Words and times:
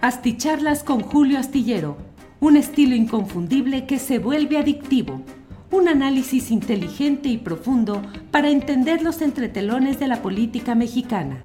Asticharlas 0.00 0.84
con 0.84 1.00
Julio 1.00 1.40
Astillero, 1.40 1.96
un 2.38 2.56
estilo 2.56 2.94
inconfundible 2.94 3.84
que 3.84 3.98
se 3.98 4.20
vuelve 4.20 4.56
adictivo. 4.56 5.22
Un 5.72 5.88
análisis 5.88 6.52
inteligente 6.52 7.28
y 7.28 7.36
profundo 7.36 8.00
para 8.30 8.48
entender 8.48 9.02
los 9.02 9.20
entretelones 9.22 9.98
de 9.98 10.06
la 10.06 10.22
política 10.22 10.76
mexicana. 10.76 11.42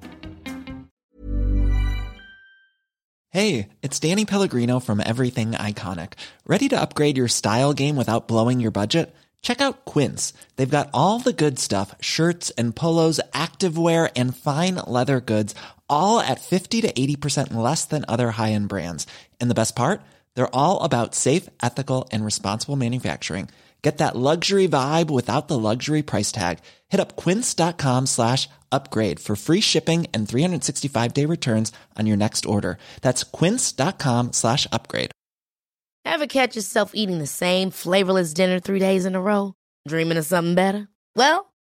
Hey, 3.32 3.70
it's 3.82 4.00
Danny 4.00 4.24
Pellegrino 4.24 4.80
from 4.80 5.02
Everything 5.02 5.54
Iconic. 5.54 6.14
¿Ready 6.46 6.70
to 6.70 6.80
upgrade 6.80 7.18
your 7.18 7.28
style 7.28 7.74
game 7.74 7.96
without 7.96 8.28
blowing 8.28 8.60
your 8.60 8.72
budget? 8.72 9.16
Check 9.42 9.62
out 9.62 9.84
Quince. 9.86 10.34
They've 10.56 10.70
got 10.70 10.90
all 10.94 11.20
the 11.20 11.34
good 11.34 11.60
stuff 11.60 11.96
shirts 12.00 12.52
and 12.52 12.76
polos, 12.76 13.20
activewear, 13.34 14.12
and 14.16 14.38
fine 14.38 14.76
leather 14.88 15.20
goods, 15.20 15.56
all 15.94 16.20
at 16.20 16.42
50 16.42 16.82
to 16.82 16.92
80% 16.92 17.54
less 17.54 17.86
than 17.86 18.06
other 18.08 18.32
high 18.32 18.52
end 18.52 18.68
brands. 18.68 19.08
And 19.40 19.50
the 19.50 19.60
best 19.62 19.76
part? 19.76 20.02
They're 20.36 20.56
all 20.56 20.82
about 20.82 21.16
safe, 21.16 21.50
ethical, 21.62 22.10
and 22.12 22.26
responsible 22.26 22.76
manufacturing. 22.76 23.50
Get 23.84 23.98
that 23.98 24.16
luxury 24.16 24.68
vibe 24.68 25.12
without 25.12 25.50
the 25.50 25.60
luxury 25.60 26.02
price 26.04 26.32
tag. 26.32 26.60
Hit 26.90 27.02
up 27.02 27.18
quince.com 27.18 28.06
slash 28.06 28.48
upgrade 28.72 29.20
for 29.20 29.36
free 29.36 29.60
shipping 29.62 30.08
and 30.14 30.28
365 30.28 31.14
day 31.14 31.26
returns 31.26 31.72
on 32.00 32.08
your 32.08 32.18
next 32.18 32.46
order. 32.46 32.78
That's 33.02 33.24
quince.com 33.26 34.32
slash 34.32 34.68
upgrade. 34.72 35.12
Ever 36.06 36.28
catch 36.28 36.56
yourself 36.56 36.92
eating 36.94 37.20
the 37.20 37.28
same 37.28 37.72
flavorless 37.72 38.34
dinner 38.34 38.60
three 38.60 38.80
days 38.80 39.06
in 39.06 39.16
a 39.16 39.22
row? 39.22 39.54
Dreaming 39.88 40.18
of 40.18 40.26
something 40.26 40.56
better? 40.56 40.88
Well, 41.16 41.53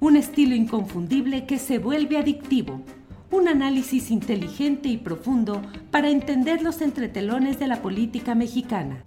un 0.00 0.16
estilo 0.16 0.54
inconfundible 0.54 1.46
que 1.46 1.58
se 1.58 1.78
vuelve 1.78 2.18
adictivo. 2.18 2.82
Un 3.30 3.48
análisis 3.48 4.10
inteligente 4.10 4.88
y 4.88 4.98
profundo 4.98 5.62
para 5.90 6.10
entender 6.10 6.62
los 6.62 6.80
entretelones 6.80 7.58
de 7.58 7.66
la 7.66 7.82
política 7.82 8.34
mexicana. 8.34 9.02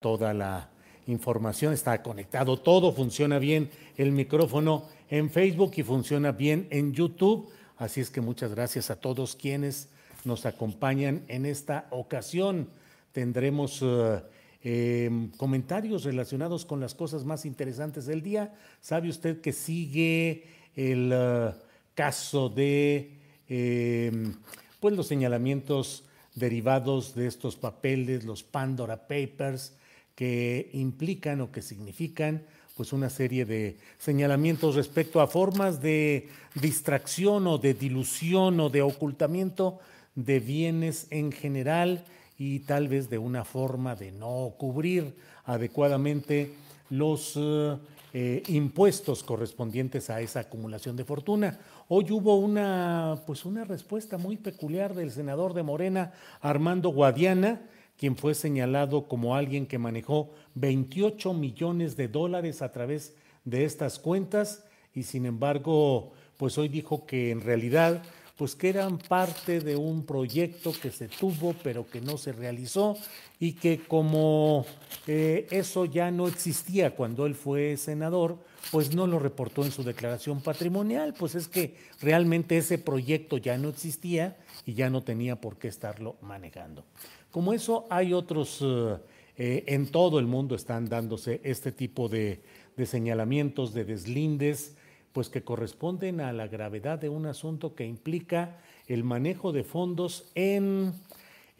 Toda 0.00 0.34
la 0.34 0.70
información 1.06 1.72
está 1.72 2.02
conectado, 2.02 2.58
todo 2.58 2.92
funciona 2.92 3.38
bien, 3.38 3.70
el 3.96 4.12
micrófono 4.12 4.84
en 5.10 5.30
Facebook 5.30 5.72
y 5.76 5.82
funciona 5.82 6.32
bien 6.32 6.66
en 6.70 6.92
YouTube. 6.92 7.48
Así 7.76 8.00
es 8.00 8.10
que 8.10 8.20
muchas 8.20 8.54
gracias 8.54 8.90
a 8.90 8.96
todos 8.96 9.36
quienes 9.36 9.90
nos 10.24 10.46
acompañan 10.46 11.22
en 11.28 11.46
esta 11.46 11.86
ocasión. 11.90 12.68
Tendremos 13.12 13.80
uh, 13.82 14.20
eh, 14.64 15.28
comentarios 15.36 16.04
relacionados 16.04 16.64
con 16.64 16.80
las 16.80 16.94
cosas 16.94 17.24
más 17.26 17.44
interesantes 17.44 18.06
del 18.06 18.22
día. 18.22 18.54
¿Sabe 18.80 19.10
usted 19.10 19.42
que 19.42 19.52
sigue 19.52 20.44
el 20.74 21.12
uh, 21.12 21.54
caso 21.94 22.48
de 22.48 23.12
eh, 23.48 24.32
pues 24.80 24.96
los 24.96 25.06
señalamientos 25.06 26.04
derivados 26.34 27.14
de 27.14 27.26
estos 27.26 27.56
papeles, 27.56 28.24
los 28.24 28.42
Pandora 28.42 29.06
Papers, 29.06 29.74
que 30.14 30.70
implican 30.72 31.42
o 31.42 31.52
que 31.52 31.60
significan 31.60 32.42
pues 32.74 32.92
una 32.92 33.10
serie 33.10 33.44
de 33.44 33.76
señalamientos 33.98 34.74
respecto 34.74 35.20
a 35.20 35.26
formas 35.26 35.82
de 35.82 36.28
distracción 36.54 37.46
o 37.46 37.58
de 37.58 37.74
dilución 37.74 38.58
o 38.60 38.70
de 38.70 38.82
ocultamiento 38.82 39.78
de 40.14 40.40
bienes 40.40 41.06
en 41.10 41.32
general 41.32 42.04
y 42.38 42.60
tal 42.60 42.88
vez 42.88 43.08
de 43.08 43.18
una 43.18 43.44
forma 43.44 43.94
de 43.94 44.12
no 44.12 44.54
cubrir 44.58 45.14
adecuadamente 45.44 46.54
los 46.90 47.36
uh, 47.36 47.78
eh, 48.12 48.42
impuestos 48.48 49.22
correspondientes 49.22 50.10
a 50.10 50.20
esa 50.20 50.40
acumulación 50.40 50.96
de 50.96 51.04
fortuna. 51.04 51.58
Hoy 51.88 52.10
hubo 52.10 52.36
una, 52.36 53.20
pues 53.26 53.44
una 53.44 53.64
respuesta 53.64 54.18
muy 54.18 54.36
peculiar 54.36 54.94
del 54.94 55.10
senador 55.10 55.54
de 55.54 55.62
Morena, 55.62 56.12
Armando 56.40 56.90
Guadiana, 56.90 57.62
quien 57.96 58.16
fue 58.16 58.34
señalado 58.34 59.08
como 59.08 59.36
alguien 59.36 59.66
que 59.66 59.78
manejó 59.78 60.30
28 60.54 61.34
millones 61.34 61.96
de 61.96 62.08
dólares 62.08 62.62
a 62.62 62.72
través 62.72 63.14
de 63.44 63.64
estas 63.64 63.98
cuentas 63.98 64.64
y 64.94 65.02
sin 65.02 65.26
embargo, 65.26 66.12
pues 66.36 66.56
hoy 66.56 66.68
dijo 66.68 67.06
que 67.06 67.30
en 67.30 67.40
realidad 67.40 68.02
pues 68.36 68.56
que 68.56 68.68
eran 68.68 68.98
parte 68.98 69.60
de 69.60 69.76
un 69.76 70.04
proyecto 70.04 70.72
que 70.72 70.90
se 70.90 71.08
tuvo 71.08 71.54
pero 71.62 71.86
que 71.86 72.00
no 72.00 72.18
se 72.18 72.32
realizó 72.32 72.96
y 73.38 73.52
que 73.52 73.80
como 73.80 74.66
eh, 75.06 75.46
eso 75.50 75.84
ya 75.84 76.10
no 76.10 76.26
existía 76.26 76.94
cuando 76.96 77.26
él 77.26 77.34
fue 77.34 77.76
senador, 77.76 78.38
pues 78.70 78.94
no 78.94 79.06
lo 79.06 79.18
reportó 79.18 79.64
en 79.64 79.70
su 79.70 79.84
declaración 79.84 80.40
patrimonial, 80.40 81.14
pues 81.14 81.34
es 81.34 81.48
que 81.48 81.76
realmente 82.00 82.56
ese 82.56 82.78
proyecto 82.78 83.36
ya 83.36 83.58
no 83.58 83.68
existía 83.68 84.36
y 84.66 84.74
ya 84.74 84.90
no 84.90 85.02
tenía 85.02 85.40
por 85.40 85.56
qué 85.56 85.68
estarlo 85.68 86.16
manejando. 86.22 86.84
Como 87.30 87.52
eso 87.52 87.86
hay 87.90 88.12
otros, 88.12 88.60
eh, 88.62 88.96
eh, 89.36 89.64
en 89.66 89.88
todo 89.88 90.18
el 90.18 90.26
mundo 90.26 90.54
están 90.54 90.88
dándose 90.88 91.40
este 91.44 91.72
tipo 91.72 92.08
de, 92.08 92.40
de 92.76 92.86
señalamientos, 92.86 93.74
de 93.74 93.84
deslindes, 93.84 94.76
pues 95.14 95.28
que 95.28 95.44
corresponden 95.44 96.20
a 96.20 96.32
la 96.32 96.48
gravedad 96.48 96.98
de 96.98 97.08
un 97.08 97.26
asunto 97.26 97.76
que 97.76 97.86
implica 97.86 98.58
el 98.88 99.04
manejo 99.04 99.52
de 99.52 99.62
fondos 99.62 100.24
en 100.34 100.92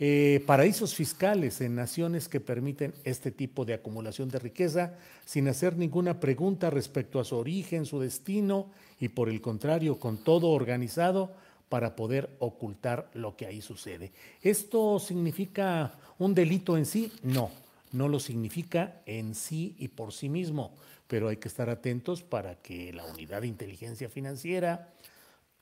eh, 0.01 0.43
paraísos 0.45 0.97
fiscales, 0.97 1.61
en 1.61 1.77
naciones 1.77 2.29
que 2.29 2.41
permiten 2.41 2.93
este 3.05 3.31
tipo 3.31 3.65
de 3.65 3.75
acumulación 3.75 4.29
de 4.29 4.41
riqueza 4.41 4.95
sin 5.25 5.47
hacer 5.47 5.77
ninguna 5.77 6.19
pregunta 6.19 6.69
respecto 6.69 7.21
a 7.21 7.25
su 7.25 7.37
origen, 7.37 7.87
su 7.87 8.01
destino 8.01 8.67
y 8.99 9.11
por 9.11 9.29
el 9.29 9.41
contrario, 9.41 10.01
con 10.01 10.17
todo 10.17 10.51
organizado 10.51 11.31
para 11.69 11.95
poder 11.95 12.31
ocultar 12.41 13.09
lo 13.15 13.37
que 13.37 13.47
ahí 13.47 13.63
sucede. 13.63 14.11
¿Esto 14.43 14.99
significa 14.99 15.95
un 16.19 16.35
delito 16.35 16.77
en 16.77 16.87
sí? 16.87 17.13
No, 17.23 17.53
no 17.95 18.09
lo 18.09 18.21
significa 18.21 19.03
en 19.07 19.35
sí 19.35 19.77
y 19.79 19.89
por 19.89 20.13
sí 20.13 20.29
mismo, 20.29 20.75
pero 21.07 21.29
hay 21.29 21.37
que 21.37 21.49
estar 21.49 21.71
atentos 21.71 22.23
para 22.23 22.57
que 22.57 22.93
la 22.93 23.05
unidad 23.05 23.43
de 23.43 23.49
inteligencia 23.49 24.09
financiera 24.09 24.93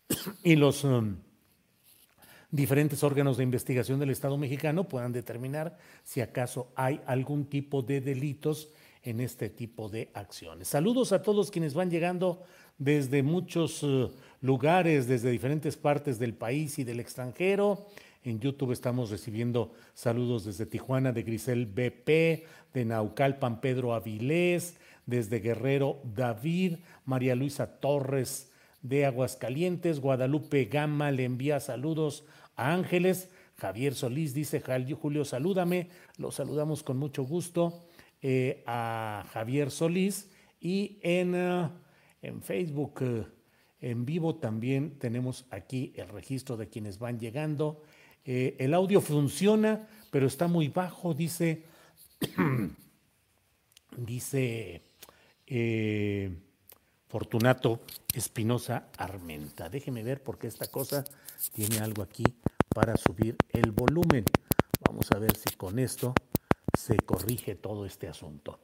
y 0.42 0.56
los 0.56 0.84
um, 0.84 1.16
diferentes 2.50 3.02
órganos 3.02 3.36
de 3.36 3.44
investigación 3.44 3.98
del 3.98 4.10
Estado 4.10 4.36
mexicano 4.36 4.88
puedan 4.88 5.12
determinar 5.12 5.78
si 6.04 6.20
acaso 6.20 6.72
hay 6.74 7.00
algún 7.06 7.46
tipo 7.46 7.82
de 7.82 8.00
delitos 8.00 8.70
en 9.02 9.20
este 9.20 9.48
tipo 9.48 9.88
de 9.88 10.10
acciones. 10.14 10.68
Saludos 10.68 11.12
a 11.12 11.22
todos 11.22 11.50
quienes 11.50 11.74
van 11.74 11.90
llegando 11.90 12.44
desde 12.78 13.22
muchos 13.22 13.82
uh, 13.82 14.12
lugares, 14.40 15.06
desde 15.06 15.30
diferentes 15.30 15.76
partes 15.76 16.18
del 16.18 16.34
país 16.34 16.78
y 16.78 16.84
del 16.84 17.00
extranjero. 17.00 17.86
En 18.24 18.38
YouTube 18.38 18.70
estamos 18.70 19.10
recibiendo 19.10 19.72
saludos 19.94 20.44
desde 20.44 20.64
Tijuana 20.64 21.10
de 21.10 21.24
Grisel 21.24 21.66
BP, 21.66 22.46
de 22.72 22.84
Naucalpan 22.84 23.60
Pedro 23.60 23.94
Avilés, 23.94 24.76
desde 25.06 25.40
Guerrero 25.40 26.00
David, 26.04 26.76
María 27.04 27.34
Luisa 27.34 27.80
Torres 27.80 28.52
de 28.80 29.06
Aguascalientes, 29.06 29.98
Guadalupe 29.98 30.66
Gama 30.66 31.10
le 31.10 31.24
envía 31.24 31.58
saludos 31.58 32.24
a 32.54 32.72
Ángeles, 32.72 33.28
Javier 33.56 33.94
Solís 33.94 34.34
dice, 34.34 34.62
Julio, 35.00 35.24
salúdame, 35.24 35.88
lo 36.16 36.30
saludamos 36.30 36.84
con 36.84 36.98
mucho 36.98 37.24
gusto 37.24 37.84
eh, 38.22 38.62
a 38.66 39.24
Javier 39.32 39.72
Solís 39.72 40.30
y 40.60 41.00
en, 41.02 41.34
uh, 41.34 41.70
en 42.22 42.40
Facebook. 42.40 43.02
Uh, 43.02 43.24
en 43.82 44.04
vivo 44.04 44.36
también 44.36 44.96
tenemos 45.00 45.44
aquí 45.50 45.92
el 45.96 46.08
registro 46.08 46.56
de 46.56 46.68
quienes 46.68 47.00
van 47.00 47.18
llegando. 47.18 47.82
Eh, 48.24 48.56
el 48.58 48.74
audio 48.74 49.00
funciona, 49.00 49.88
pero 50.10 50.26
está 50.26 50.46
muy 50.46 50.68
bajo, 50.68 51.14
dice, 51.14 51.64
dice 53.96 54.82
eh, 55.46 56.30
Fortunato 57.08 57.80
Espinosa 58.14 58.88
Armenta. 58.96 59.68
Déjeme 59.68 60.02
ver 60.02 60.22
porque 60.22 60.46
esta 60.46 60.66
cosa 60.66 61.04
tiene 61.52 61.78
algo 61.78 62.02
aquí 62.02 62.24
para 62.68 62.96
subir 62.96 63.36
el 63.50 63.72
volumen. 63.72 64.24
Vamos 64.86 65.10
a 65.12 65.18
ver 65.18 65.36
si 65.36 65.54
con 65.56 65.78
esto 65.78 66.14
se 66.78 66.96
corrige 66.96 67.54
todo 67.54 67.86
este 67.86 68.08
asunto. 68.08 68.60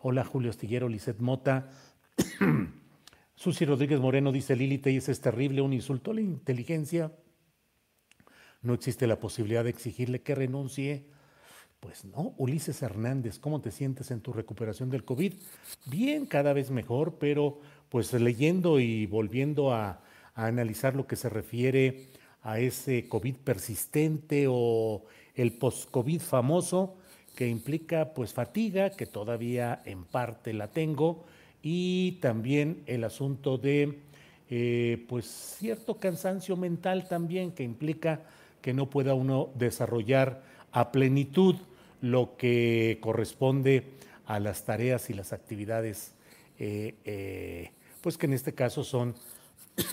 Hola 0.00 0.24
Julio 0.24 0.50
Astillero, 0.50 0.88
Lisset 0.88 1.20
Mota. 1.20 1.70
Susi 3.36 3.64
Rodríguez 3.64 4.00
Moreno 4.00 4.32
dice 4.32 4.56
Lili 4.56 4.80
es 4.84 5.20
terrible, 5.20 5.62
un 5.62 5.72
insulto 5.72 6.10
a 6.10 6.14
la 6.14 6.20
inteligencia 6.20 7.12
no 8.62 8.74
existe 8.74 9.06
la 9.06 9.18
posibilidad 9.18 9.64
de 9.64 9.70
exigirle 9.70 10.22
que 10.22 10.34
renuncie. 10.34 11.04
Pues 11.80 12.04
no, 12.04 12.32
Ulises 12.36 12.80
Hernández, 12.82 13.40
¿cómo 13.40 13.60
te 13.60 13.72
sientes 13.72 14.12
en 14.12 14.20
tu 14.20 14.32
recuperación 14.32 14.88
del 14.88 15.04
COVID? 15.04 15.34
Bien, 15.86 16.26
cada 16.26 16.52
vez 16.52 16.70
mejor, 16.70 17.16
pero 17.18 17.60
pues 17.88 18.12
leyendo 18.12 18.78
y 18.78 19.06
volviendo 19.06 19.74
a, 19.74 20.00
analizar 20.34 20.96
lo 20.96 21.06
que 21.06 21.16
se 21.16 21.28
refiere 21.28 22.08
a 22.42 22.58
ese 22.58 23.06
COVID 23.06 23.36
persistente 23.36 24.46
o 24.48 25.04
el 25.34 25.52
post-COVID 25.52 26.20
famoso, 26.20 26.96
que 27.36 27.48
implica 27.48 28.14
pues 28.14 28.32
fatiga, 28.32 28.88
que 28.90 29.04
todavía 29.04 29.82
en 29.84 30.04
parte 30.04 30.54
la 30.54 30.68
tengo, 30.68 31.26
y 31.62 32.12
también 32.22 32.82
el 32.86 33.04
asunto 33.04 33.58
de 33.58 34.00
eh, 34.48 35.04
pues 35.08 35.26
cierto 35.58 35.98
cansancio 35.98 36.56
mental 36.56 37.08
también 37.08 37.52
que 37.52 37.62
implica 37.62 38.22
que 38.62 38.72
no 38.72 38.88
pueda 38.88 39.12
uno 39.12 39.50
desarrollar 39.54 40.42
a 40.70 40.92
plenitud 40.92 41.56
lo 42.00 42.36
que 42.36 42.98
corresponde 43.00 43.90
a 44.24 44.40
las 44.40 44.64
tareas 44.64 45.10
y 45.10 45.14
las 45.14 45.32
actividades, 45.32 46.14
eh, 46.58 46.94
eh, 47.04 47.72
pues 48.00 48.16
que 48.16 48.26
en 48.26 48.32
este 48.32 48.54
caso 48.54 48.84
son 48.84 49.14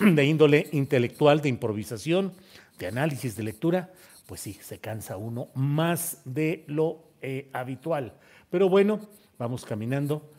de 0.00 0.24
índole 0.24 0.68
intelectual, 0.72 1.42
de 1.42 1.50
improvisación, 1.50 2.32
de 2.78 2.86
análisis, 2.86 3.36
de 3.36 3.42
lectura, 3.42 3.92
pues 4.26 4.40
sí, 4.40 4.54
se 4.54 4.78
cansa 4.78 5.16
uno 5.16 5.48
más 5.54 6.22
de 6.24 6.64
lo 6.68 7.10
habitual. 7.52 8.14
Pero 8.48 8.68
bueno, 8.68 9.00
vamos 9.38 9.66
caminando. 9.66 10.30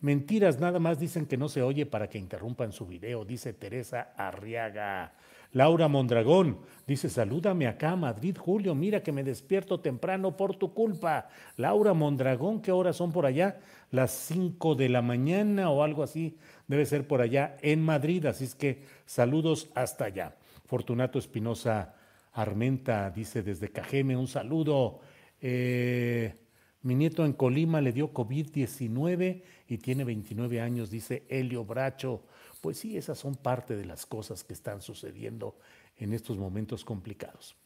Mentiras, 0.00 0.60
nada 0.60 0.78
más 0.78 1.00
dicen 1.00 1.26
que 1.26 1.36
no 1.36 1.48
se 1.48 1.62
oye 1.62 1.84
para 1.84 2.08
que 2.08 2.18
interrumpan 2.18 2.70
su 2.70 2.86
video, 2.86 3.24
dice 3.24 3.52
Teresa 3.52 4.12
Arriaga. 4.16 5.14
Laura 5.52 5.88
Mondragón 5.88 6.58
dice, 6.86 7.08
salúdame 7.08 7.66
acá, 7.66 7.96
Madrid, 7.96 8.36
Julio, 8.38 8.74
mira 8.74 9.02
que 9.02 9.12
me 9.12 9.24
despierto 9.24 9.80
temprano 9.80 10.36
por 10.36 10.56
tu 10.56 10.74
culpa. 10.74 11.28
Laura 11.56 11.94
Mondragón, 11.94 12.60
¿qué 12.60 12.72
horas 12.72 12.96
son 12.96 13.12
por 13.12 13.24
allá? 13.26 13.58
Las 13.90 14.10
5 14.10 14.74
de 14.74 14.88
la 14.88 15.02
mañana 15.02 15.70
o 15.70 15.82
algo 15.82 16.02
así, 16.02 16.36
debe 16.66 16.84
ser 16.84 17.06
por 17.06 17.20
allá 17.20 17.56
en 17.62 17.82
Madrid, 17.82 18.26
así 18.26 18.44
es 18.44 18.54
que 18.54 18.82
saludos 19.06 19.70
hasta 19.74 20.04
allá. 20.04 20.36
Fortunato 20.66 21.18
Espinosa 21.18 21.94
Armenta 22.32 23.10
dice 23.10 23.42
desde 23.42 23.70
Cajeme, 23.70 24.16
un 24.16 24.28
saludo. 24.28 25.00
Eh, 25.40 26.34
mi 26.82 26.94
nieto 26.94 27.24
en 27.24 27.32
Colima 27.32 27.80
le 27.80 27.92
dio 27.92 28.12
COVID-19 28.12 29.42
y 29.66 29.78
tiene 29.78 30.04
29 30.04 30.60
años, 30.60 30.90
dice 30.90 31.24
Helio 31.28 31.64
Bracho. 31.64 32.22
Pues 32.60 32.78
sí, 32.78 32.96
esas 32.96 33.18
son 33.18 33.36
parte 33.36 33.76
de 33.76 33.84
las 33.84 34.06
cosas 34.06 34.44
que 34.44 34.52
están 34.52 34.82
sucediendo 34.82 35.56
en 35.96 36.12
estos 36.12 36.38
momentos 36.38 36.84
complicados. 36.84 37.56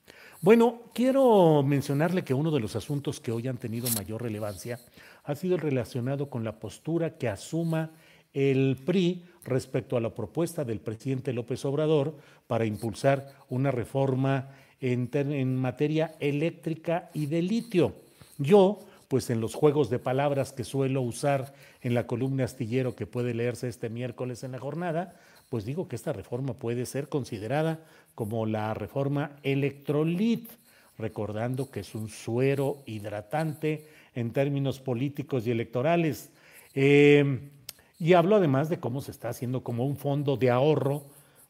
Bueno, 0.41 0.83
quiero 0.95 1.63
mencionarle 1.63 2.25
que 2.25 2.35
uno 2.35 2.51
de 2.51 2.61
los 2.61 2.77
asuntos 2.77 3.21
que 3.21 3.33
hoy 3.33 3.49
han 3.49 3.59
tenido 3.59 3.89
mayor 3.91 4.23
relevancia 4.23 4.81
ha 5.25 5.35
sido 5.35 5.57
relacionado 5.57 6.29
con 6.29 6.45
la 6.45 6.59
postura 6.59 7.17
que 7.17 7.29
asuma 7.29 7.93
el 8.33 8.79
PRI 8.85 9.25
respecto 9.45 9.97
a 9.97 10.01
la 10.01 10.15
propuesta 10.15 10.65
del 10.65 10.81
presidente 10.81 11.33
López 11.33 11.65
Obrador 11.65 12.17
para 12.47 12.65
impulsar 12.65 13.35
una 13.49 13.71
reforma 13.71 14.51
en, 14.81 15.11
en 15.13 15.57
materia 15.57 16.15
eléctrica 16.19 17.11
y 17.15 17.27
de 17.27 17.43
litio. 17.43 17.95
Yo, 18.39 18.81
pues 19.13 19.29
en 19.29 19.43
los 19.43 19.55
juegos 19.55 19.91
de 19.91 19.99
palabras 19.99 20.53
que 20.53 20.65
suelo 20.65 21.03
usar 21.03 21.53
en 21.83 21.93
la 21.93 22.07
columna 22.07 22.45
astillero 22.45 22.97
que 22.97 23.07
puede 23.07 23.35
leerse 23.35 23.69
este 23.69 23.91
miércoles 23.91 24.43
en 24.43 24.53
la 24.53 24.59
jornada, 24.59 25.21
pues 25.51 25.67
digo 25.67 25.87
que 25.87 25.97
esta 25.97 26.15
reforma 26.15 26.55
puede 26.55 26.87
ser 26.87 27.11
considerada 27.11 27.81
como 28.15 28.47
la 28.47 28.73
reforma 28.73 29.33
electrolit, 29.43 30.49
recordando 30.97 31.71
que 31.71 31.81
es 31.81 31.95
un 31.95 32.09
suero 32.09 32.79
hidratante 32.87 33.87
en 34.15 34.33
términos 34.33 34.81
políticos 34.81 35.47
y 35.47 35.51
electorales. 35.51 36.31
Em, 36.73 37.51
y 37.99 38.15
hablo 38.15 38.37
además 38.37 38.71
de 38.71 38.81
cómo 38.81 39.03
se 39.03 39.11
está 39.11 39.29
haciendo 39.29 39.63
como 39.63 39.85
un 39.85 39.99
fondo 39.99 40.39
de 40.39 40.49
ahorro 40.49 41.05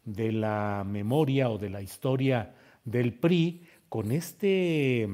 de 0.04 0.32
la 0.32 0.82
memoria 0.84 1.48
o 1.48 1.58
de 1.58 1.70
la 1.70 1.80
historia 1.80 2.56
del 2.84 3.14
PRI 3.14 3.62
con 3.88 4.10
este 4.10 5.08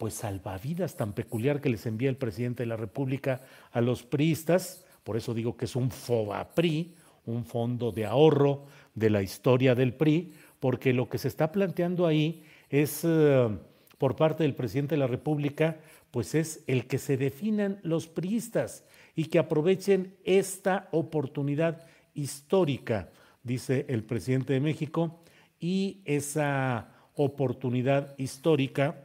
pues 0.00 0.14
salvavidas 0.14 0.96
tan 0.96 1.12
peculiar 1.12 1.60
que 1.60 1.68
les 1.68 1.84
envía 1.84 2.08
el 2.08 2.16
presidente 2.16 2.62
de 2.62 2.68
la 2.68 2.78
República 2.78 3.42
a 3.70 3.82
los 3.82 4.02
priistas, 4.02 4.82
por 5.04 5.18
eso 5.18 5.34
digo 5.34 5.58
que 5.58 5.66
es 5.66 5.76
un 5.76 5.90
FOBAPRI, 5.90 6.94
un 7.26 7.44
fondo 7.44 7.92
de 7.92 8.06
ahorro 8.06 8.64
de 8.94 9.10
la 9.10 9.20
historia 9.20 9.74
del 9.74 9.92
PRI, 9.92 10.32
porque 10.58 10.94
lo 10.94 11.10
que 11.10 11.18
se 11.18 11.28
está 11.28 11.52
planteando 11.52 12.06
ahí 12.06 12.42
es 12.70 13.02
eh, 13.04 13.48
por 13.98 14.16
parte 14.16 14.42
del 14.42 14.54
presidente 14.54 14.94
de 14.94 15.00
la 15.00 15.06
República, 15.06 15.76
pues 16.10 16.34
es 16.34 16.64
el 16.66 16.86
que 16.86 16.96
se 16.96 17.18
definan 17.18 17.78
los 17.82 18.06
priistas 18.06 18.86
y 19.14 19.26
que 19.26 19.38
aprovechen 19.38 20.16
esta 20.24 20.88
oportunidad 20.92 21.84
histórica, 22.14 23.10
dice 23.42 23.84
el 23.90 24.02
presidente 24.04 24.54
de 24.54 24.60
México, 24.60 25.20
y 25.60 26.00
esa 26.06 26.88
oportunidad 27.16 28.14
histórica 28.16 29.04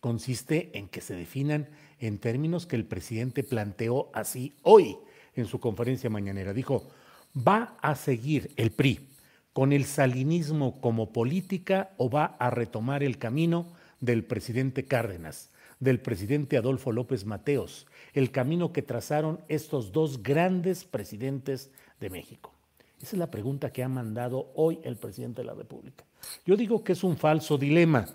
consiste 0.00 0.70
en 0.78 0.88
que 0.88 1.00
se 1.00 1.14
definan 1.14 1.68
en 2.00 2.18
términos 2.18 2.66
que 2.66 2.76
el 2.76 2.84
presidente 2.84 3.42
planteó 3.42 4.10
así 4.12 4.54
hoy 4.62 4.96
en 5.34 5.46
su 5.46 5.60
conferencia 5.60 6.10
mañanera. 6.10 6.52
Dijo, 6.52 6.88
¿va 7.36 7.76
a 7.82 7.94
seguir 7.94 8.50
el 8.56 8.70
PRI 8.70 9.08
con 9.52 9.72
el 9.72 9.84
salinismo 9.84 10.80
como 10.80 11.12
política 11.12 11.90
o 11.96 12.08
va 12.08 12.36
a 12.38 12.50
retomar 12.50 13.02
el 13.02 13.18
camino 13.18 13.66
del 14.00 14.24
presidente 14.24 14.84
Cárdenas, 14.84 15.50
del 15.80 16.00
presidente 16.00 16.56
Adolfo 16.56 16.92
López 16.92 17.24
Mateos, 17.24 17.86
el 18.14 18.30
camino 18.30 18.72
que 18.72 18.82
trazaron 18.82 19.40
estos 19.48 19.92
dos 19.92 20.22
grandes 20.22 20.84
presidentes 20.84 21.70
de 22.00 22.10
México? 22.10 22.52
Esa 23.00 23.16
es 23.16 23.18
la 23.18 23.30
pregunta 23.30 23.70
que 23.70 23.82
ha 23.82 23.88
mandado 23.88 24.50
hoy 24.54 24.80
el 24.82 24.96
presidente 24.96 25.42
de 25.42 25.46
la 25.46 25.54
República. 25.54 26.04
Yo 26.44 26.56
digo 26.56 26.82
que 26.82 26.92
es 26.92 27.04
un 27.04 27.16
falso 27.16 27.56
dilema, 27.56 28.06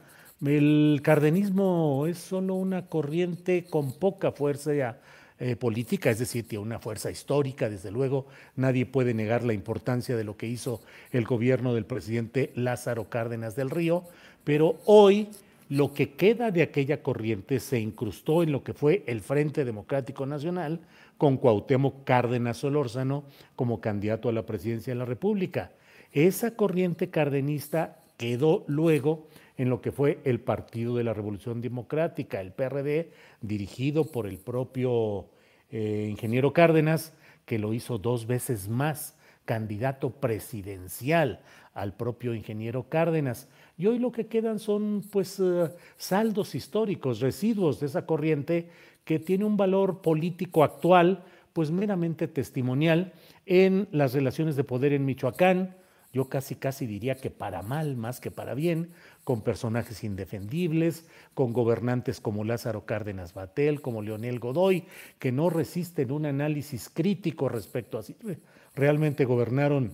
el 0.46 1.00
cardenismo 1.04 2.06
es 2.08 2.18
solo 2.18 2.56
una 2.56 2.88
corriente 2.88 3.66
con 3.66 3.94
poca 3.94 4.32
fuerza 4.32 4.98
eh, 5.40 5.56
política, 5.56 6.10
es 6.10 6.20
decir, 6.20 6.48
tiene 6.48 6.64
una 6.64 6.80
fuerza 6.80 7.10
histórica, 7.10 7.70
desde 7.70 7.92
luego, 7.92 8.28
nadie 8.56 8.86
puede 8.86 9.14
negar 9.14 9.44
la 9.44 9.54
importancia 9.54 10.16
de 10.16 10.24
lo 10.24 10.38
que 10.38 10.48
hizo 10.48 10.82
el 11.12 11.26
gobierno 11.26 11.74
del 11.74 11.86
presidente 11.86 12.52
Lázaro 12.56 13.10
Cárdenas 13.10 13.56
del 13.56 13.70
Río, 13.70 14.04
pero 14.44 14.80
hoy 14.86 15.30
lo 15.70 15.94
que 15.94 16.12
queda 16.12 16.52
de 16.52 16.62
aquella 16.62 17.02
corriente 17.02 17.60
se 17.60 17.80
incrustó 17.80 18.44
en 18.44 18.52
lo 18.52 18.64
que 18.64 18.74
fue 18.74 19.04
el 19.08 19.22
Frente 19.22 19.66
Democrático 19.66 20.26
Nacional 20.26 20.82
con 21.18 21.38
Cuauhtémoc 21.38 22.04
Cárdenas 22.04 22.58
Solórzano 22.58 23.24
como 23.56 23.82
candidato 23.82 24.30
a 24.30 24.34
la 24.34 24.46
presidencia 24.46 24.94
de 24.94 25.00
la 25.00 25.06
República. 25.06 25.72
Esa 26.12 26.56
corriente 26.56 27.10
cardenista 27.10 28.04
quedó 28.18 28.66
luego 28.68 29.28
en 29.58 29.70
lo 29.70 29.82
que 29.82 29.92
fue 29.92 30.20
el 30.24 30.40
Partido 30.40 30.96
de 30.96 31.04
la 31.04 31.14
Revolución 31.14 31.62
Democrática, 31.62 32.42
el 32.42 32.52
PRD, 32.52 33.12
dirigido 33.42 34.06
por 34.06 34.28
el 34.28 34.38
propio 34.38 35.28
eh, 35.70 36.08
ingeniero 36.10 36.54
Cárdenas, 36.54 37.14
que 37.46 37.60
lo 37.60 37.74
hizo 37.74 37.98
dos 37.98 38.26
veces 38.26 38.70
más 38.70 39.16
candidato 39.46 40.12
presidencial 40.12 41.42
al 41.74 41.96
propio 41.96 42.34
ingeniero 42.34 42.88
Cárdenas. 42.90 43.48
Y 43.78 43.88
hoy 43.88 44.00
lo 44.00 44.12
que 44.12 44.28
quedan 44.28 44.60
son 44.60 45.04
pues 45.12 45.40
eh, 45.40 45.70
saldos 45.98 46.56
históricos, 46.56 47.20
residuos 47.20 47.80
de 47.80 47.88
esa 47.88 48.06
corriente 48.06 48.70
que 49.04 49.20
tiene 49.20 49.46
un 49.46 49.58
valor 49.58 50.02
político 50.02 50.64
actual, 50.64 51.24
pues 51.52 51.72
meramente 51.72 52.28
testimonial 52.28 53.14
en 53.46 53.88
las 53.92 54.14
relaciones 54.14 54.56
de 54.56 54.64
poder 54.64 54.94
en 54.94 55.06
Michoacán, 55.06 55.76
yo 56.14 56.30
casi 56.30 56.56
casi 56.56 56.86
diría 56.86 57.16
que 57.16 57.32
para 57.32 57.64
mal 57.64 57.98
más 57.98 58.20
que 58.20 58.30
para 58.30 58.54
bien, 58.54 58.92
con 59.24 59.42
personajes 59.42 60.04
indefendibles, 60.04 61.08
con 61.34 61.54
gobernantes 61.54 62.22
como 62.22 62.44
Lázaro 62.44 62.86
Cárdenas 62.86 63.34
Batel, 63.34 63.82
como 63.82 64.04
Leonel 64.04 64.40
Godoy, 64.40 64.86
que 65.18 65.32
no 65.32 65.50
resisten 65.50 66.12
un 66.12 66.28
análisis 66.28 66.88
crítico 66.90 67.50
respecto 67.50 67.98
a 67.98 68.04
si 68.04 68.16
realmente 68.76 69.26
gobernaron 69.26 69.94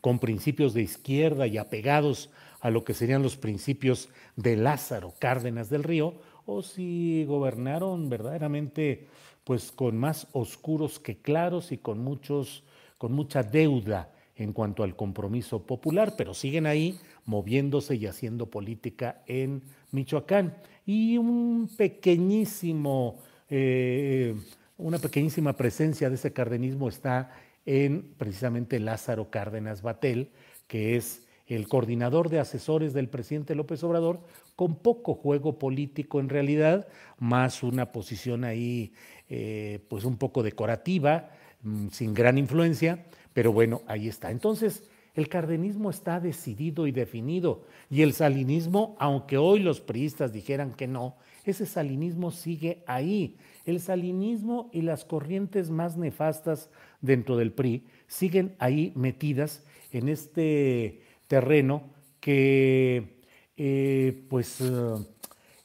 con 0.00 0.20
principios 0.20 0.72
de 0.72 0.82
izquierda 0.82 1.46
y 1.46 1.58
apegados 1.58 2.30
a 2.60 2.70
lo 2.70 2.82
que 2.82 2.94
serían 2.94 3.22
los 3.22 3.36
principios 3.36 4.08
de 4.36 4.56
Lázaro 4.56 5.12
Cárdenas 5.18 5.68
del 5.68 5.84
Río, 5.84 6.14
o 6.46 6.62
si 6.62 7.26
gobernaron 7.26 8.08
verdaderamente 8.08 9.06
pues 9.44 9.70
con 9.70 9.98
más 9.98 10.28
oscuros 10.32 10.98
que 10.98 11.18
claros 11.18 11.72
y 11.72 11.78
con 11.78 11.98
muchos 11.98 12.64
con 12.96 13.12
mucha 13.12 13.42
deuda 13.42 14.10
en 14.38 14.52
cuanto 14.52 14.84
al 14.84 14.96
compromiso 14.96 15.66
popular, 15.66 16.14
pero 16.16 16.32
siguen 16.32 16.66
ahí 16.66 16.98
moviéndose 17.26 17.96
y 17.96 18.06
haciendo 18.06 18.46
política 18.46 19.22
en 19.26 19.62
Michoacán. 19.90 20.56
Y 20.86 21.18
un 21.18 21.68
pequeñísimo, 21.76 23.18
eh, 23.50 24.34
una 24.78 24.98
pequeñísima 24.98 25.54
presencia 25.56 26.08
de 26.08 26.14
ese 26.14 26.32
cardenismo 26.32 26.88
está 26.88 27.32
en 27.66 28.14
precisamente 28.16 28.78
Lázaro 28.78 29.28
Cárdenas 29.28 29.82
Batel, 29.82 30.30
que 30.68 30.96
es 30.96 31.26
el 31.48 31.66
coordinador 31.66 32.28
de 32.28 32.38
asesores 32.38 32.92
del 32.92 33.08
presidente 33.08 33.56
López 33.56 33.82
Obrador, 33.82 34.20
con 34.54 34.76
poco 34.76 35.14
juego 35.14 35.58
político 35.58 36.20
en 36.20 36.28
realidad, 36.28 36.86
más 37.18 37.62
una 37.62 37.90
posición 37.90 38.44
ahí 38.44 38.92
eh, 39.28 39.80
pues 39.88 40.04
un 40.04 40.16
poco 40.16 40.42
decorativa, 40.42 41.30
mm, 41.62 41.88
sin 41.88 42.14
gran 42.14 42.38
influencia, 42.38 43.04
pero 43.38 43.52
bueno, 43.52 43.82
ahí 43.86 44.08
está. 44.08 44.32
Entonces, 44.32 44.82
el 45.14 45.28
cardenismo 45.28 45.90
está 45.90 46.18
decidido 46.18 46.88
y 46.88 46.90
definido, 46.90 47.62
y 47.88 48.02
el 48.02 48.12
salinismo, 48.12 48.96
aunque 48.98 49.36
hoy 49.36 49.60
los 49.60 49.80
priistas 49.80 50.32
dijeran 50.32 50.74
que 50.74 50.88
no, 50.88 51.14
ese 51.44 51.64
salinismo 51.64 52.32
sigue 52.32 52.82
ahí. 52.88 53.36
El 53.64 53.78
salinismo 53.78 54.70
y 54.72 54.82
las 54.82 55.04
corrientes 55.04 55.70
más 55.70 55.96
nefastas 55.96 56.68
dentro 57.00 57.36
del 57.36 57.52
PRI 57.52 57.84
siguen 58.08 58.56
ahí 58.58 58.90
metidas 58.96 59.64
en 59.92 60.08
este 60.08 61.02
terreno 61.28 61.84
que 62.18 63.20
eh, 63.56 64.20
pues 64.28 64.60
eh, 64.62 64.96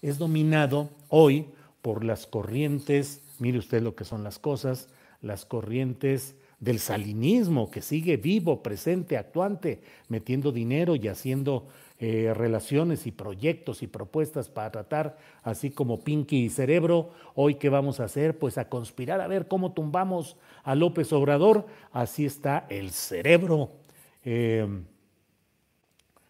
es 0.03 0.19
dominado 0.19 0.91
hoy 1.09 1.47
por 1.81 2.03
las 2.03 2.27
corrientes, 2.27 3.23
mire 3.39 3.57
usted 3.57 3.81
lo 3.81 3.95
que 3.95 4.03
son 4.05 4.23
las 4.23 4.37
cosas, 4.37 4.89
las 5.23 5.43
corrientes 5.43 6.35
del 6.63 6.79
salinismo 6.79 7.69
que 7.69 7.81
sigue 7.81 8.15
vivo, 8.15 8.63
presente, 8.63 9.17
actuante, 9.17 9.81
metiendo 10.07 10.53
dinero 10.53 10.95
y 10.95 11.09
haciendo 11.09 11.67
eh, 11.99 12.33
relaciones 12.33 13.05
y 13.05 13.11
proyectos 13.11 13.83
y 13.83 13.87
propuestas 13.87 14.49
para 14.49 14.71
tratar, 14.71 15.17
así 15.43 15.71
como 15.71 16.03
Pinky 16.03 16.45
y 16.45 16.49
Cerebro, 16.49 17.11
hoy 17.35 17.55
qué 17.55 17.67
vamos 17.67 17.99
a 17.99 18.05
hacer, 18.05 18.39
pues 18.39 18.57
a 18.57 18.69
conspirar 18.69 19.19
a 19.19 19.27
ver 19.27 19.49
cómo 19.49 19.73
tumbamos 19.73 20.37
a 20.63 20.73
López 20.75 21.11
Obrador, 21.11 21.65
así 21.91 22.25
está 22.25 22.65
el 22.69 22.91
cerebro. 22.91 23.71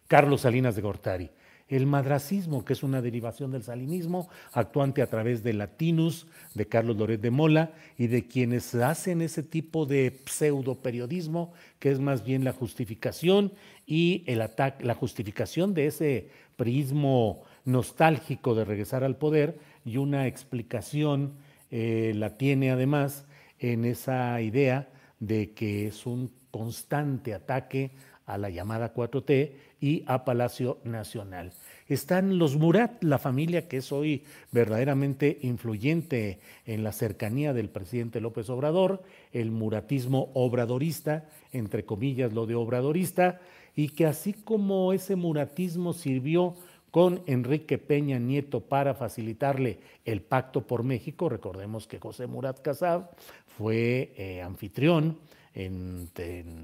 Carlos 0.08 0.40
Salinas 0.40 0.74
de 0.74 0.82
Gortari. 0.82 1.30
El 1.66 1.86
madracismo, 1.86 2.64
que 2.64 2.74
es 2.74 2.82
una 2.82 3.00
derivación 3.00 3.50
del 3.50 3.62
salinismo, 3.62 4.28
actuante 4.52 5.00
a 5.00 5.06
través 5.06 5.42
de 5.42 5.54
Latinus, 5.54 6.26
de 6.54 6.66
Carlos 6.66 6.96
Loret 6.96 7.20
de 7.20 7.30
Mola 7.30 7.72
y 7.96 8.08
de 8.08 8.26
quienes 8.26 8.74
hacen 8.74 9.22
ese 9.22 9.42
tipo 9.42 9.86
de 9.86 10.20
pseudo 10.26 10.82
periodismo, 10.82 11.52
que 11.78 11.90
es 11.90 12.00
más 12.00 12.22
bien 12.22 12.44
la 12.44 12.52
justificación 12.52 13.52
y 13.86 14.24
el 14.26 14.42
ataque, 14.42 14.84
la 14.84 14.94
justificación 14.94 15.72
de 15.72 15.86
ese 15.86 16.28
prismo 16.56 17.42
nostálgico 17.64 18.54
de 18.54 18.64
regresar 18.64 19.04
al 19.04 19.16
poder 19.16 19.58
y 19.84 19.96
una 19.96 20.26
explicación 20.26 21.34
eh, 21.70 22.12
la 22.14 22.36
tiene 22.36 22.70
además 22.70 23.24
en 23.58 23.84
esa 23.84 24.40
idea 24.40 24.90
de 25.18 25.52
que 25.52 25.86
es 25.86 26.06
un 26.06 26.30
constante 26.50 27.34
ataque 27.34 27.90
a 28.26 28.38
la 28.38 28.50
llamada 28.50 28.94
4T 28.94 29.52
y 29.80 30.02
a 30.06 30.24
Palacio 30.24 30.78
Nacional. 30.84 31.52
Están 31.88 32.38
los 32.38 32.56
Murat, 32.56 33.02
la 33.02 33.18
familia 33.18 33.68
que 33.68 33.78
es 33.78 33.92
hoy 33.92 34.24
verdaderamente 34.50 35.38
influyente 35.42 36.38
en 36.64 36.82
la 36.82 36.92
cercanía 36.92 37.52
del 37.52 37.68
presidente 37.68 38.20
López 38.20 38.48
Obrador, 38.48 39.02
el 39.32 39.50
muratismo 39.50 40.30
obradorista, 40.32 41.28
entre 41.52 41.84
comillas 41.84 42.32
lo 42.32 42.46
de 42.46 42.54
obradorista, 42.54 43.40
y 43.76 43.90
que 43.90 44.06
así 44.06 44.32
como 44.32 44.92
ese 44.92 45.16
muratismo 45.16 45.92
sirvió 45.92 46.54
con 46.90 47.22
Enrique 47.26 47.76
Peña 47.76 48.18
Nieto 48.18 48.60
para 48.60 48.94
facilitarle 48.94 49.80
el 50.04 50.22
pacto 50.22 50.66
por 50.66 50.84
México, 50.84 51.28
recordemos 51.28 51.86
que 51.88 51.98
José 51.98 52.26
Murat 52.28 52.62
Casab 52.62 53.10
fue 53.58 54.12
eh, 54.16 54.40
anfitrión 54.42 55.18
en 55.54 56.08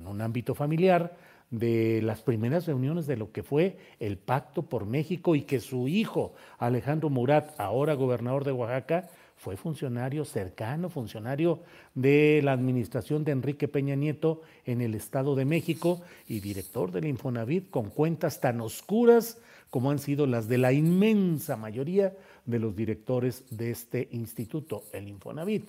un 0.07 0.21
ámbito 0.21 0.55
familiar, 0.55 1.17
de 1.51 2.01
las 2.03 2.23
primeras 2.23 2.67
reuniones 2.67 3.07
de 3.07 3.17
lo 3.17 3.33
que 3.33 3.43
fue 3.43 3.79
el 3.99 4.17
Pacto 4.19 4.63
por 4.63 4.87
México 4.87 5.35
y 5.35 5.43
que 5.43 5.61
su 5.61 5.89
hijo, 5.89 6.35
Alejandro 6.59 7.11
Murat, 7.11 7.59
ahora 7.59 7.95
gobernador 7.95 8.45
de 8.45 8.53
Oaxaca, 8.53 9.11
fue 9.37 9.57
funcionario 9.57 10.27
cercano, 10.27 10.91
funcionario 10.91 11.61
de 11.95 12.43
la 12.45 12.53
administración 12.53 13.25
de 13.25 13.33
Enrique 13.33 13.69
Peña 13.69 13.97
Nieto 13.97 14.43
en 14.67 14.83
el 14.83 14.95
Estado 14.95 15.35
de 15.35 15.47
México 15.47 16.03
y 16.29 16.41
director 16.41 16.93
del 16.93 17.07
Infonavit 17.07 17.71
con 17.71 17.89
cuentas 17.89 18.41
tan 18.41 18.61
oscuras 18.61 19.39
como 19.71 19.91
han 19.91 19.99
sido 19.99 20.27
las 20.27 20.47
de 20.47 20.59
la 20.59 20.73
inmensa 20.73 21.57
mayoría 21.57 22.13
de 22.45 22.59
los 22.59 22.77
directores 22.77 23.45
de 23.51 23.71
este 23.71 24.09
instituto, 24.13 24.83
el 24.93 25.09
Infonavit. 25.09 25.69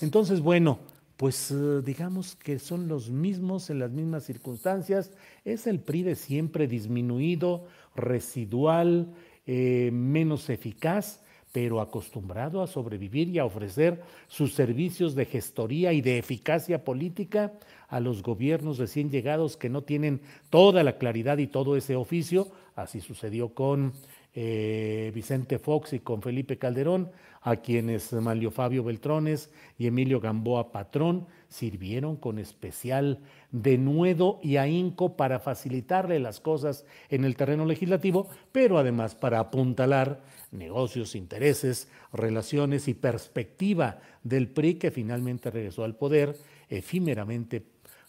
Entonces, 0.00 0.40
bueno, 0.40 0.80
pues 1.16 1.50
eh, 1.50 1.82
digamos 1.84 2.36
que 2.36 2.58
son 2.58 2.88
los 2.88 3.10
mismos 3.10 3.70
en 3.70 3.78
las 3.78 3.90
mismas 3.90 4.24
circunstancias. 4.24 5.12
Es 5.44 5.66
el 5.66 5.80
PRI 5.80 6.02
de 6.02 6.14
siempre 6.14 6.66
disminuido, 6.66 7.66
residual, 7.94 9.14
eh, 9.46 9.90
menos 9.92 10.50
eficaz, 10.50 11.20
pero 11.52 11.80
acostumbrado 11.80 12.62
a 12.62 12.66
sobrevivir 12.66 13.28
y 13.28 13.38
a 13.38 13.44
ofrecer 13.44 14.02
sus 14.26 14.54
servicios 14.54 15.14
de 15.14 15.26
gestoría 15.26 15.92
y 15.92 16.00
de 16.00 16.18
eficacia 16.18 16.82
política 16.82 17.52
a 17.88 18.00
los 18.00 18.22
gobiernos 18.22 18.78
recién 18.78 19.10
llegados 19.10 19.58
que 19.58 19.68
no 19.68 19.82
tienen 19.82 20.22
toda 20.48 20.82
la 20.82 20.96
claridad 20.96 21.36
y 21.38 21.46
todo 21.46 21.76
ese 21.76 21.94
oficio. 21.94 22.48
Así 22.74 23.02
sucedió 23.02 23.50
con 23.52 23.92
eh, 24.34 25.10
Vicente 25.14 25.58
Fox 25.58 25.92
y 25.92 26.00
con 26.00 26.22
Felipe 26.22 26.58
Calderón 26.58 27.10
a 27.42 27.56
quienes 27.56 28.12
Malio 28.12 28.50
Fabio 28.50 28.84
Beltrones 28.84 29.50
y 29.76 29.88
Emilio 29.88 30.20
Gamboa 30.20 30.70
Patrón 30.70 31.26
sirvieron 31.48 32.16
con 32.16 32.38
especial 32.38 33.18
denuedo 33.50 34.38
y 34.42 34.56
ahínco 34.56 35.16
para 35.16 35.40
facilitarle 35.40 36.18
las 36.20 36.40
cosas 36.40 36.86
en 37.10 37.24
el 37.24 37.36
terreno 37.36 37.66
legislativo, 37.66 38.28
pero 38.52 38.78
además 38.78 39.14
para 39.14 39.40
apuntalar 39.40 40.22
negocios, 40.52 41.14
intereses, 41.14 41.88
relaciones 42.12 42.88
y 42.88 42.94
perspectiva 42.94 43.98
del 44.22 44.48
PRI 44.48 44.74
que 44.74 44.90
finalmente 44.90 45.50
regresó 45.50 45.84
al 45.84 45.96
poder 45.96 46.36
efímeramente 46.68 47.64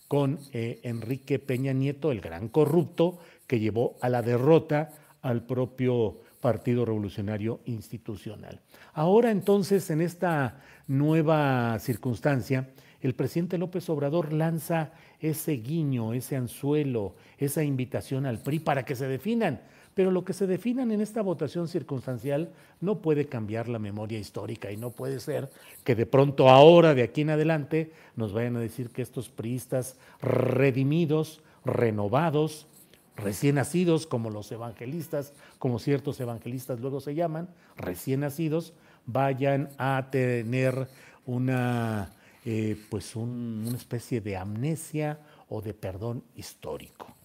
con 0.08 0.40
eh, 0.52 0.80
Enrique 0.84 1.40
Peña 1.40 1.74
Nieto, 1.74 2.12
el 2.12 2.22
gran 2.22 2.48
corrupto, 2.50 3.18
que 3.48 3.60
llevó 3.60 3.96
a 4.00 4.10
la 4.10 4.22
derrota 4.22 4.92
al 5.24 5.46
propio 5.46 6.20
Partido 6.40 6.86
Revolucionario 6.86 7.62
Institucional. 7.66 8.60
Ahora 8.94 9.32
entonces, 9.32 9.90
en 9.90 10.02
esta 10.02 10.62
nueva 10.88 11.80
circunstancia, 11.80 12.70
el 13.02 13.16
presidente 13.16 13.58
López 13.58 13.90
Obrador 13.90 14.32
lanza 14.32 14.92
ese 15.20 15.54
guiño, 15.54 16.14
ese 16.14 16.36
anzuelo, 16.36 17.16
esa 17.38 17.64
invitación 17.64 18.26
al 18.26 18.40
PRI 18.40 18.60
para 18.60 18.84
que 18.84 18.96
se 18.96 19.08
definan. 19.08 19.62
Pero 19.94 20.12
lo 20.12 20.26
que 20.26 20.34
se 20.34 20.48
definan 20.48 20.92
en 20.92 21.02
esta 21.02 21.22
votación 21.22 21.68
circunstancial 21.68 22.52
no 22.82 23.00
puede 23.02 23.28
cambiar 23.28 23.70
la 23.70 23.80
memoria 23.80 24.20
histórica 24.20 24.72
y 24.72 24.78
no 24.78 24.90
puede 24.90 25.20
ser 25.20 25.50
que 25.84 25.96
de 25.96 26.06
pronto 26.06 26.50
ahora, 26.50 26.94
de 26.96 27.04
aquí 27.04 27.22
en 27.22 27.30
adelante, 27.30 27.92
nos 28.16 28.34
vayan 28.34 28.56
a 28.58 28.60
decir 28.60 28.90
que 28.90 29.02
estos 29.02 29.30
priistas 29.30 29.98
redimidos, 30.22 31.42
renovados, 31.64 32.68
recién 33.16 33.56
nacidos, 33.56 34.08
como 34.08 34.30
los 34.30 34.52
evangelistas, 34.52 35.34
como 35.60 35.80
ciertos 35.80 36.20
evangelistas 36.20 36.80
luego 36.80 37.00
se 37.00 37.16
llaman, 37.16 37.50
recién 37.78 38.22
nacidos, 38.22 38.74
vayan 39.06 39.70
a 39.78 40.10
tener 40.12 40.88
una, 41.26 42.14
eh, 42.46 42.78
pues 42.90 43.16
una 43.16 43.76
especie 43.76 44.22
de 44.22 44.38
amnesia 44.38 45.20
o 45.50 45.62
de 45.62 45.74
perdón 45.74 46.24
histórico. 46.36 47.16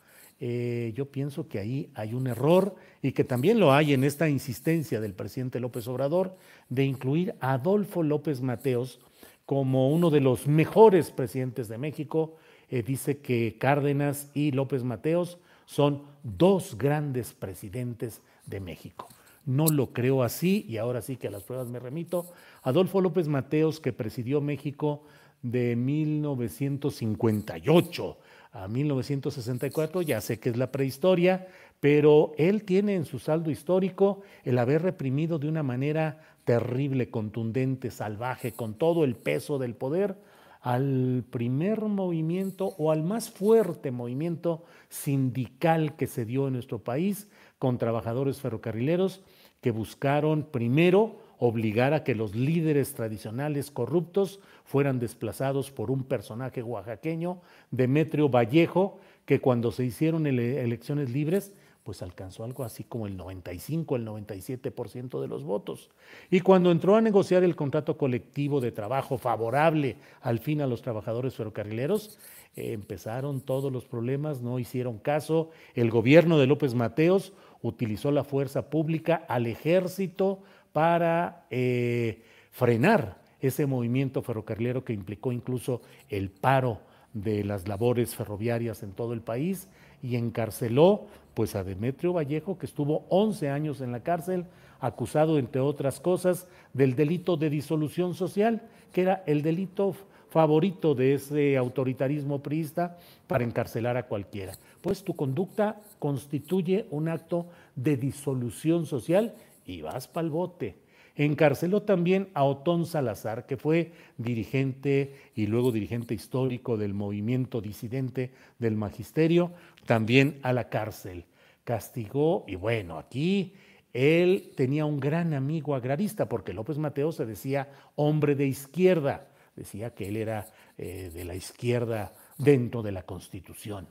Eh, 0.40 0.92
yo 0.94 1.06
pienso 1.10 1.48
que 1.48 1.58
ahí 1.58 1.90
hay 1.94 2.14
un 2.14 2.28
error 2.28 2.76
y 3.02 3.10
que 3.10 3.24
también 3.24 3.58
lo 3.58 3.72
hay 3.72 3.92
en 3.92 4.04
esta 4.04 4.28
insistencia 4.28 5.00
del 5.00 5.12
presidente 5.12 5.58
López 5.58 5.88
Obrador 5.88 6.36
de 6.68 6.84
incluir 6.84 7.34
a 7.40 7.54
Adolfo 7.54 8.04
López 8.04 8.40
Mateos 8.40 9.00
como 9.46 9.90
uno 9.90 10.10
de 10.10 10.20
los 10.20 10.46
mejores 10.46 11.10
presidentes 11.10 11.66
de 11.68 11.78
México. 11.78 12.36
Eh, 12.70 12.84
dice 12.84 13.18
que 13.18 13.56
Cárdenas 13.58 14.30
y 14.32 14.52
López 14.52 14.84
Mateos 14.84 15.38
son 15.68 16.02
dos 16.22 16.78
grandes 16.78 17.34
presidentes 17.34 18.22
de 18.46 18.58
México. 18.58 19.06
No 19.44 19.66
lo 19.66 19.92
creo 19.92 20.22
así 20.22 20.64
y 20.66 20.78
ahora 20.78 21.02
sí 21.02 21.16
que 21.16 21.28
a 21.28 21.30
las 21.30 21.42
pruebas 21.42 21.68
me 21.68 21.78
remito. 21.78 22.24
Adolfo 22.62 23.02
López 23.02 23.28
Mateos, 23.28 23.78
que 23.78 23.92
presidió 23.92 24.40
México 24.40 25.02
de 25.42 25.76
1958 25.76 28.16
a 28.52 28.66
1964, 28.66 30.00
ya 30.00 30.22
sé 30.22 30.40
que 30.40 30.48
es 30.48 30.56
la 30.56 30.72
prehistoria, 30.72 31.48
pero 31.80 32.32
él 32.38 32.64
tiene 32.64 32.94
en 32.94 33.04
su 33.04 33.18
saldo 33.18 33.50
histórico 33.50 34.22
el 34.44 34.56
haber 34.56 34.80
reprimido 34.80 35.38
de 35.38 35.48
una 35.48 35.62
manera 35.62 36.22
terrible, 36.44 37.10
contundente, 37.10 37.90
salvaje, 37.90 38.52
con 38.52 38.72
todo 38.72 39.04
el 39.04 39.16
peso 39.16 39.58
del 39.58 39.74
poder 39.74 40.16
al 40.60 41.24
primer 41.30 41.82
movimiento 41.82 42.74
o 42.78 42.90
al 42.90 43.02
más 43.02 43.30
fuerte 43.30 43.90
movimiento 43.90 44.64
sindical 44.88 45.96
que 45.96 46.06
se 46.06 46.24
dio 46.24 46.46
en 46.46 46.54
nuestro 46.54 46.78
país 46.78 47.28
con 47.58 47.78
trabajadores 47.78 48.40
ferrocarrileros 48.40 49.22
que 49.60 49.70
buscaron 49.70 50.44
primero 50.44 51.20
obligar 51.38 51.94
a 51.94 52.02
que 52.02 52.14
los 52.14 52.34
líderes 52.34 52.94
tradicionales 52.94 53.70
corruptos 53.70 54.40
fueran 54.64 54.98
desplazados 54.98 55.70
por 55.70 55.90
un 55.90 56.04
personaje 56.04 56.62
oaxaqueño, 56.62 57.40
Demetrio 57.70 58.28
Vallejo, 58.28 58.98
que 59.24 59.40
cuando 59.40 59.70
se 59.70 59.84
hicieron 59.84 60.26
elecciones 60.26 61.10
libres, 61.10 61.52
pues 61.88 62.02
alcanzó 62.02 62.44
algo 62.44 62.64
así 62.64 62.84
como 62.84 63.06
el 63.06 63.16
95, 63.16 63.96
el 63.96 64.06
97% 64.06 65.22
de 65.22 65.26
los 65.26 65.42
votos. 65.42 65.88
Y 66.30 66.40
cuando 66.40 66.70
entró 66.70 66.96
a 66.96 67.00
negociar 67.00 67.44
el 67.44 67.56
contrato 67.56 67.96
colectivo 67.96 68.60
de 68.60 68.72
trabajo 68.72 69.16
favorable 69.16 69.96
al 70.20 70.38
fin 70.38 70.60
a 70.60 70.66
los 70.66 70.82
trabajadores 70.82 71.34
ferrocarrileros, 71.34 72.18
empezaron 72.56 73.40
todos 73.40 73.72
los 73.72 73.86
problemas, 73.86 74.42
no 74.42 74.58
hicieron 74.58 74.98
caso. 74.98 75.48
El 75.74 75.90
gobierno 75.90 76.38
de 76.38 76.46
López 76.46 76.74
Mateos 76.74 77.32
utilizó 77.62 78.10
la 78.10 78.22
fuerza 78.22 78.68
pública 78.68 79.24
al 79.26 79.46
ejército 79.46 80.42
para 80.74 81.46
eh, 81.48 82.22
frenar 82.50 83.22
ese 83.40 83.64
movimiento 83.64 84.20
ferrocarrilero 84.20 84.84
que 84.84 84.92
implicó 84.92 85.32
incluso 85.32 85.80
el 86.10 86.28
paro 86.28 86.82
de 87.14 87.44
las 87.44 87.66
labores 87.66 88.14
ferroviarias 88.14 88.82
en 88.82 88.92
todo 88.92 89.14
el 89.14 89.22
país 89.22 89.70
y 90.02 90.16
encarceló 90.16 91.06
pues 91.34 91.54
a 91.54 91.64
Demetrio 91.64 92.12
Vallejo 92.12 92.58
que 92.58 92.66
estuvo 92.66 93.04
11 93.08 93.50
años 93.50 93.80
en 93.80 93.92
la 93.92 94.02
cárcel 94.02 94.46
acusado 94.80 95.38
entre 95.38 95.60
otras 95.60 96.00
cosas 96.00 96.46
del 96.72 96.94
delito 96.94 97.36
de 97.36 97.50
disolución 97.50 98.14
social, 98.14 98.62
que 98.92 99.02
era 99.02 99.22
el 99.26 99.42
delito 99.42 99.94
favorito 100.30 100.94
de 100.94 101.14
ese 101.14 101.56
autoritarismo 101.56 102.42
priista 102.42 102.98
para 103.26 103.44
encarcelar 103.44 103.96
a 103.96 104.06
cualquiera. 104.06 104.52
Pues 104.80 105.02
tu 105.02 105.14
conducta 105.14 105.80
constituye 105.98 106.86
un 106.90 107.08
acto 107.08 107.46
de 107.74 107.96
disolución 107.96 108.86
social 108.86 109.34
y 109.64 109.82
vas 109.82 110.06
para 110.06 110.26
el 110.26 110.30
bote. 110.30 110.76
Encarceló 111.18 111.82
también 111.82 112.30
a 112.32 112.44
Otón 112.44 112.86
Salazar, 112.86 113.44
que 113.44 113.58
fue 113.58 113.92
dirigente 114.16 115.14
y 115.34 115.46
luego 115.46 115.70
dirigente 115.70 116.14
histórico 116.14 116.78
del 116.78 116.94
movimiento 116.94 117.60
disidente 117.60 118.32
del 118.58 118.76
magisterio, 118.76 119.52
también 119.84 120.38
a 120.42 120.54
la 120.54 120.70
cárcel. 120.70 121.26
Castigó, 121.64 122.46
y 122.48 122.54
bueno, 122.54 122.98
aquí 122.98 123.52
él 123.92 124.52
tenía 124.56 124.86
un 124.86 124.98
gran 124.98 125.34
amigo 125.34 125.74
agrarista, 125.74 126.26
porque 126.30 126.54
López 126.54 126.78
Mateo 126.78 127.12
se 127.12 127.26
decía 127.26 127.68
hombre 127.96 128.34
de 128.34 128.46
izquierda 128.46 129.28
decía 129.58 129.90
que 129.90 130.08
él 130.08 130.16
era 130.16 130.46
eh, 130.78 131.10
de 131.12 131.24
la 131.24 131.34
izquierda 131.34 132.14
dentro 132.38 132.82
de 132.82 132.92
la 132.92 133.02
Constitución, 133.02 133.88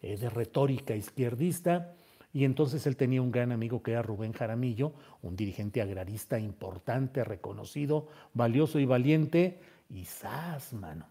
eh, 0.00 0.16
de 0.16 0.30
retórica 0.30 0.94
izquierdista, 0.94 1.94
y 2.38 2.44
entonces 2.44 2.86
él 2.86 2.96
tenía 2.96 3.20
un 3.20 3.32
gran 3.32 3.50
amigo 3.50 3.82
que 3.82 3.90
era 3.90 4.00
Rubén 4.00 4.32
Jaramillo, 4.32 4.92
un 5.22 5.34
dirigente 5.34 5.82
agrarista 5.82 6.38
importante, 6.38 7.24
reconocido, 7.24 8.06
valioso 8.32 8.78
y 8.78 8.84
valiente, 8.84 9.58
y 9.90 10.04
¡zas, 10.04 10.72
mano! 10.72 11.08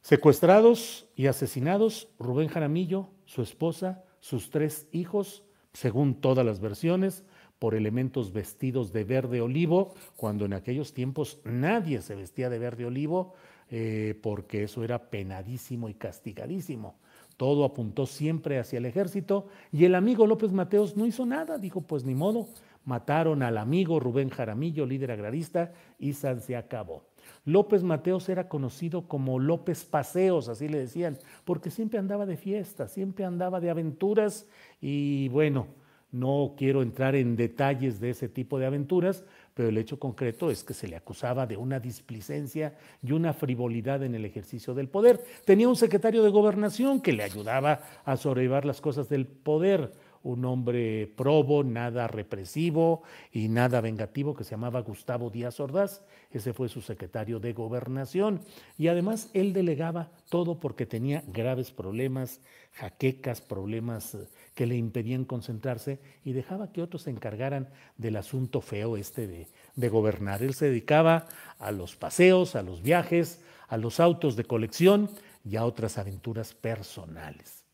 Secuestrados 0.00 1.06
y 1.16 1.26
asesinados, 1.26 2.08
Rubén 2.18 2.48
Jaramillo, 2.48 3.10
su 3.26 3.42
esposa, 3.42 4.02
sus 4.20 4.48
tres 4.48 4.88
hijos, 4.90 5.44
según 5.74 6.22
todas 6.22 6.46
las 6.46 6.60
versiones, 6.60 7.22
por 7.58 7.74
elementos 7.74 8.32
vestidos 8.32 8.94
de 8.94 9.04
verde 9.04 9.42
olivo, 9.42 9.92
cuando 10.16 10.46
en 10.46 10.54
aquellos 10.54 10.94
tiempos 10.94 11.42
nadie 11.44 12.00
se 12.00 12.14
vestía 12.14 12.48
de 12.48 12.58
verde 12.58 12.86
olivo, 12.86 13.34
eh, 13.68 14.18
porque 14.22 14.62
eso 14.62 14.82
era 14.82 15.10
penadísimo 15.10 15.90
y 15.90 15.94
castigadísimo. 15.94 16.98
Todo 17.40 17.64
apuntó 17.64 18.04
siempre 18.04 18.58
hacia 18.58 18.76
el 18.76 18.84
ejército 18.84 19.46
y 19.72 19.86
el 19.86 19.94
amigo 19.94 20.26
López 20.26 20.52
Mateos 20.52 20.98
no 20.98 21.06
hizo 21.06 21.24
nada, 21.24 21.56
dijo 21.56 21.80
pues 21.80 22.04
ni 22.04 22.14
modo, 22.14 22.48
mataron 22.84 23.42
al 23.42 23.56
amigo 23.56 23.98
Rubén 23.98 24.28
Jaramillo, 24.28 24.84
líder 24.84 25.12
agrarista, 25.12 25.72
y 25.98 26.12
se 26.12 26.54
acabó. 26.54 27.04
López 27.46 27.82
Mateos 27.82 28.28
era 28.28 28.46
conocido 28.46 29.08
como 29.08 29.38
López 29.38 29.86
Paseos, 29.86 30.50
así 30.50 30.68
le 30.68 30.80
decían, 30.80 31.16
porque 31.46 31.70
siempre 31.70 31.98
andaba 31.98 32.26
de 32.26 32.36
fiesta, 32.36 32.88
siempre 32.88 33.24
andaba 33.24 33.58
de 33.58 33.70
aventuras 33.70 34.46
y 34.78 35.30
bueno, 35.30 35.68
no 36.12 36.56
quiero 36.58 36.82
entrar 36.82 37.14
en 37.14 37.36
detalles 37.36 38.00
de 38.00 38.10
ese 38.10 38.28
tipo 38.28 38.58
de 38.58 38.66
aventuras, 38.66 39.24
pero 39.60 39.68
el 39.68 39.76
hecho 39.76 39.98
concreto 39.98 40.50
es 40.50 40.64
que 40.64 40.72
se 40.72 40.88
le 40.88 40.96
acusaba 40.96 41.46
de 41.46 41.58
una 41.58 41.78
displicencia 41.78 42.78
y 43.02 43.12
una 43.12 43.34
frivolidad 43.34 44.02
en 44.02 44.14
el 44.14 44.24
ejercicio 44.24 44.72
del 44.72 44.88
poder. 44.88 45.22
Tenía 45.44 45.68
un 45.68 45.76
secretario 45.76 46.22
de 46.22 46.30
gobernación 46.30 47.02
que 47.02 47.12
le 47.12 47.24
ayudaba 47.24 47.82
a 48.06 48.16
sobrellevar 48.16 48.64
las 48.64 48.80
cosas 48.80 49.10
del 49.10 49.26
poder 49.26 49.92
un 50.22 50.44
hombre 50.44 51.10
probo, 51.16 51.64
nada 51.64 52.06
represivo 52.06 53.02
y 53.32 53.48
nada 53.48 53.80
vengativo, 53.80 54.34
que 54.34 54.44
se 54.44 54.50
llamaba 54.50 54.80
Gustavo 54.80 55.30
Díaz 55.30 55.60
Ordaz. 55.60 56.02
Ese 56.30 56.52
fue 56.52 56.68
su 56.68 56.82
secretario 56.82 57.40
de 57.40 57.52
gobernación. 57.52 58.40
Y 58.76 58.88
además 58.88 59.30
él 59.32 59.52
delegaba 59.52 60.10
todo 60.28 60.60
porque 60.60 60.84
tenía 60.84 61.22
graves 61.26 61.70
problemas, 61.70 62.40
jaquecas, 62.72 63.40
problemas 63.40 64.14
eh, 64.14 64.28
que 64.60 64.66
le 64.66 64.76
impedían 64.76 65.24
concentrarse 65.24 66.00
y 66.22 66.34
dejaba 66.34 66.70
que 66.70 66.82
otros 66.82 67.04
se 67.04 67.10
encargaran 67.10 67.70
del 67.96 68.16
asunto 68.16 68.60
feo 68.60 68.98
este 68.98 69.26
de, 69.26 69.48
de 69.74 69.88
gobernar. 69.88 70.42
Él 70.42 70.52
se 70.52 70.66
dedicaba 70.66 71.24
a 71.58 71.72
los 71.72 71.96
paseos, 71.96 72.56
a 72.56 72.62
los 72.62 72.82
viajes, 72.82 73.40
a 73.68 73.78
los 73.78 74.00
autos 74.00 74.36
de 74.36 74.44
colección 74.44 75.08
y 75.46 75.56
a 75.56 75.64
otras 75.64 75.96
aventuras 75.96 76.52
personales. 76.52 77.64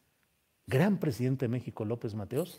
¿Gran 0.69 0.99
presidente 0.99 1.47
de 1.47 1.49
México 1.49 1.85
López 1.85 2.15
Mateos? 2.15 2.57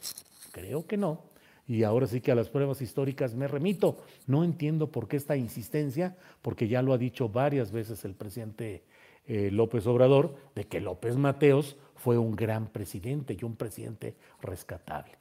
Creo 0.52 0.86
que 0.86 0.98
no. 0.98 1.24
Y 1.66 1.84
ahora 1.84 2.06
sí 2.06 2.20
que 2.20 2.34
a 2.34 2.36
las 2.36 2.50
pruebas 2.50 2.82
históricas 2.82 3.34
me 3.34 3.48
remito. 3.48 4.04
No 4.26 4.44
entiendo 4.44 4.92
por 4.92 5.08
qué 5.08 5.16
esta 5.16 5.38
insistencia, 5.38 6.18
porque 6.42 6.68
ya 6.68 6.82
lo 6.82 6.92
ha 6.92 6.98
dicho 6.98 7.30
varias 7.30 7.72
veces 7.72 8.04
el 8.04 8.14
presidente 8.14 8.84
eh, 9.28 9.50
López 9.52 9.86
Obrador, 9.88 10.36
de 10.56 10.66
que 10.66 10.80
López 10.80 11.16
Mateos 11.16 11.76
fue 11.96 12.18
un 12.18 12.36
gran 12.36 12.68
presidente 12.68 13.38
y 13.40 13.44
un 13.44 13.56
presidente 13.56 14.16
rescatable. 14.42 15.18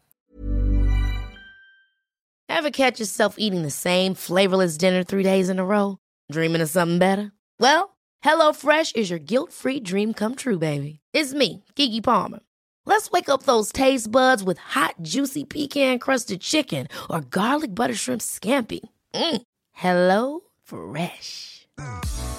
Ever 2.48 2.70
catch 2.70 3.00
yourself 3.00 3.36
eating 3.38 3.62
the 3.62 3.70
same 3.70 4.14
flavorless 4.14 4.78
dinner 4.78 5.04
three 5.04 5.22
days 5.22 5.50
in 5.50 5.58
a 5.58 5.64
row? 5.64 5.98
Dreaming 6.30 6.62
of 6.62 6.70
something 6.70 6.98
better? 6.98 7.32
Well, 7.60 7.96
HelloFresh 8.24 8.96
is 8.96 9.10
your 9.10 9.18
guilt-free 9.18 9.80
dream 9.80 10.14
come 10.14 10.34
true, 10.34 10.58
baby. 10.58 11.00
It's 11.12 11.34
me, 11.34 11.64
Kiki 11.74 12.00
Palmer. 12.00 12.40
Let's 12.86 13.10
wake 13.10 13.28
up 13.28 13.42
those 13.42 13.72
taste 13.72 14.10
buds 14.10 14.44
with 14.44 14.58
hot, 14.58 14.94
juicy 15.02 15.44
pecan 15.44 15.98
crusted 15.98 16.40
chicken 16.40 16.86
or 17.10 17.20
garlic 17.20 17.74
butter 17.74 17.94
shrimp 17.94 18.20
scampi. 18.20 18.80
Mm. 19.12 19.42
Hello 19.72 20.40
Fresh. 20.62 21.66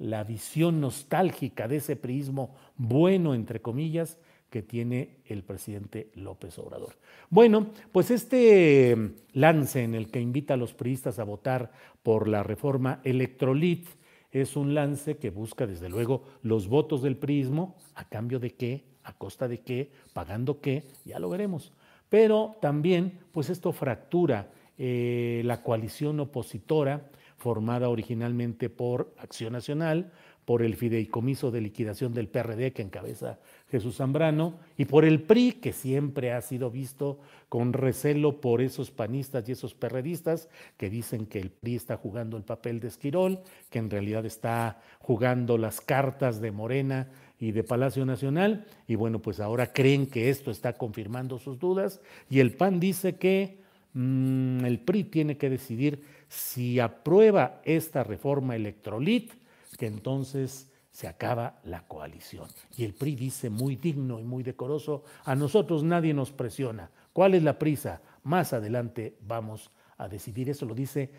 la 0.00 0.24
visión 0.24 0.80
nostálgica 0.80 1.68
de 1.68 1.76
ese 1.76 1.94
prismo 1.94 2.56
bueno, 2.76 3.34
entre 3.34 3.60
comillas, 3.60 4.18
que 4.48 4.62
tiene 4.62 5.18
el 5.26 5.44
presidente 5.44 6.10
López 6.14 6.58
Obrador. 6.58 6.96
Bueno, 7.28 7.68
pues 7.92 8.10
este 8.10 9.12
lance 9.32 9.84
en 9.84 9.94
el 9.94 10.10
que 10.10 10.20
invita 10.20 10.54
a 10.54 10.56
los 10.56 10.74
priistas 10.74 11.18
a 11.18 11.24
votar 11.24 11.70
por 12.02 12.26
la 12.26 12.42
reforma 12.42 13.00
Electrolit 13.04 13.86
es 14.32 14.56
un 14.56 14.74
lance 14.74 15.18
que 15.18 15.30
busca 15.30 15.66
desde 15.66 15.88
luego 15.88 16.24
los 16.42 16.66
votos 16.66 17.02
del 17.02 17.16
prismo, 17.16 17.76
a 17.94 18.08
cambio 18.08 18.40
de 18.40 18.54
qué, 18.54 18.84
a 19.04 19.12
costa 19.12 19.48
de 19.48 19.60
qué, 19.60 19.90
pagando 20.12 20.60
qué, 20.60 20.84
ya 21.04 21.18
lo 21.18 21.28
veremos. 21.28 21.72
Pero 22.08 22.56
también, 22.60 23.20
pues 23.32 23.50
esto 23.50 23.72
fractura 23.72 24.50
eh, 24.78 25.42
la 25.44 25.62
coalición 25.62 26.18
opositora 26.20 27.10
formada 27.40 27.88
originalmente 27.88 28.68
por 28.68 29.14
Acción 29.18 29.54
Nacional, 29.54 30.12
por 30.44 30.62
el 30.62 30.76
fideicomiso 30.76 31.50
de 31.50 31.62
liquidación 31.62 32.12
del 32.12 32.28
PRD 32.28 32.72
que 32.72 32.82
encabeza 32.82 33.38
Jesús 33.70 33.96
Zambrano 33.96 34.58
y 34.76 34.84
por 34.84 35.04
el 35.04 35.22
PRI 35.22 35.52
que 35.52 35.72
siempre 35.72 36.32
ha 36.32 36.40
sido 36.42 36.70
visto 36.70 37.18
con 37.48 37.72
recelo 37.72 38.40
por 38.40 38.60
esos 38.60 38.90
panistas 38.90 39.48
y 39.48 39.52
esos 39.52 39.74
perredistas 39.74 40.48
que 40.76 40.90
dicen 40.90 41.26
que 41.26 41.38
el 41.38 41.50
PRI 41.50 41.76
está 41.76 41.96
jugando 41.96 42.36
el 42.36 42.42
papel 42.42 42.80
de 42.80 42.88
Esquirol, 42.88 43.40
que 43.70 43.78
en 43.78 43.90
realidad 43.90 44.26
está 44.26 44.82
jugando 44.98 45.56
las 45.56 45.80
cartas 45.80 46.40
de 46.40 46.50
Morena 46.50 47.08
y 47.38 47.52
de 47.52 47.64
Palacio 47.64 48.04
Nacional. 48.04 48.66
Y 48.86 48.96
bueno, 48.96 49.20
pues 49.20 49.40
ahora 49.40 49.72
creen 49.72 50.06
que 50.06 50.28
esto 50.28 50.50
está 50.50 50.74
confirmando 50.74 51.38
sus 51.38 51.58
dudas 51.58 52.00
y 52.28 52.40
el 52.40 52.52
PAN 52.52 52.80
dice 52.80 53.16
que 53.16 53.60
mm, 53.94 54.64
el 54.64 54.80
PRI 54.80 55.04
tiene 55.04 55.36
que 55.36 55.50
decidir 55.50 56.04
si 56.28 56.78
aprueba 56.80 57.60
esta 57.64 58.04
reforma 58.04 58.56
electrolit 58.56 59.32
que 59.78 59.86
entonces 59.86 60.70
se 60.90 61.08
acaba 61.08 61.60
la 61.64 61.86
coalición. 61.86 62.48
Y 62.76 62.84
el 62.84 62.94
PRI 62.94 63.14
dice 63.14 63.50
muy 63.50 63.76
digno 63.76 64.18
y 64.18 64.24
muy 64.24 64.42
decoroso, 64.42 65.04
a 65.24 65.34
nosotros 65.34 65.82
nadie 65.82 66.12
nos 66.12 66.32
presiona. 66.32 66.90
¿Cuál 67.12 67.34
es 67.34 67.42
la 67.42 67.58
prisa? 67.58 68.02
Más 68.22 68.52
adelante 68.52 69.16
vamos 69.22 69.70
a 69.96 70.08
decidir. 70.08 70.50
Eso 70.50 70.66
lo 70.66 70.74
dice 70.74 71.10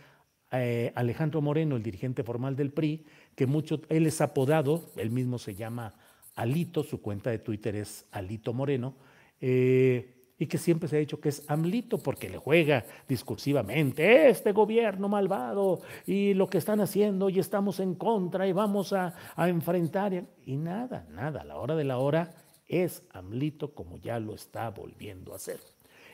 eh, 0.51 0.91
Alejandro 0.95 1.41
Moreno, 1.41 1.75
el 1.75 1.83
dirigente 1.83 2.23
formal 2.23 2.55
del 2.55 2.71
PRI, 2.71 3.05
que 3.35 3.47
mucho, 3.47 3.81
él 3.89 4.05
es 4.05 4.21
apodado, 4.21 4.89
él 4.97 5.09
mismo 5.09 5.39
se 5.39 5.55
llama 5.55 5.93
Alito, 6.35 6.83
su 6.83 7.01
cuenta 7.01 7.29
de 7.29 7.39
Twitter 7.39 7.75
es 7.75 8.05
Alito 8.11 8.53
Moreno. 8.53 8.95
Eh, 9.39 10.20
y 10.41 10.47
que 10.47 10.57
siempre 10.57 10.89
se 10.89 10.95
ha 10.95 10.99
dicho 10.99 11.21
que 11.21 11.29
es 11.29 11.43
AMLITO 11.47 11.99
porque 11.99 12.27
le 12.27 12.39
juega 12.39 12.83
discursivamente, 13.07 14.27
este 14.27 14.53
gobierno 14.53 15.07
malvado 15.07 15.81
y 16.07 16.33
lo 16.33 16.49
que 16.49 16.57
están 16.57 16.81
haciendo 16.81 17.29
y 17.29 17.37
estamos 17.37 17.79
en 17.79 17.93
contra 17.93 18.47
y 18.47 18.51
vamos 18.51 18.91
a, 18.91 19.13
a 19.35 19.49
enfrentar. 19.49 20.25
Y 20.43 20.57
nada, 20.57 21.05
nada, 21.11 21.41
a 21.41 21.45
la 21.45 21.57
hora 21.57 21.75
de 21.75 21.83
la 21.83 21.99
hora 21.99 22.33
es 22.67 23.03
AMLITO 23.11 23.75
como 23.75 23.97
ya 23.97 24.19
lo 24.19 24.33
está 24.33 24.71
volviendo 24.71 25.33
a 25.33 25.35
hacer. 25.35 25.59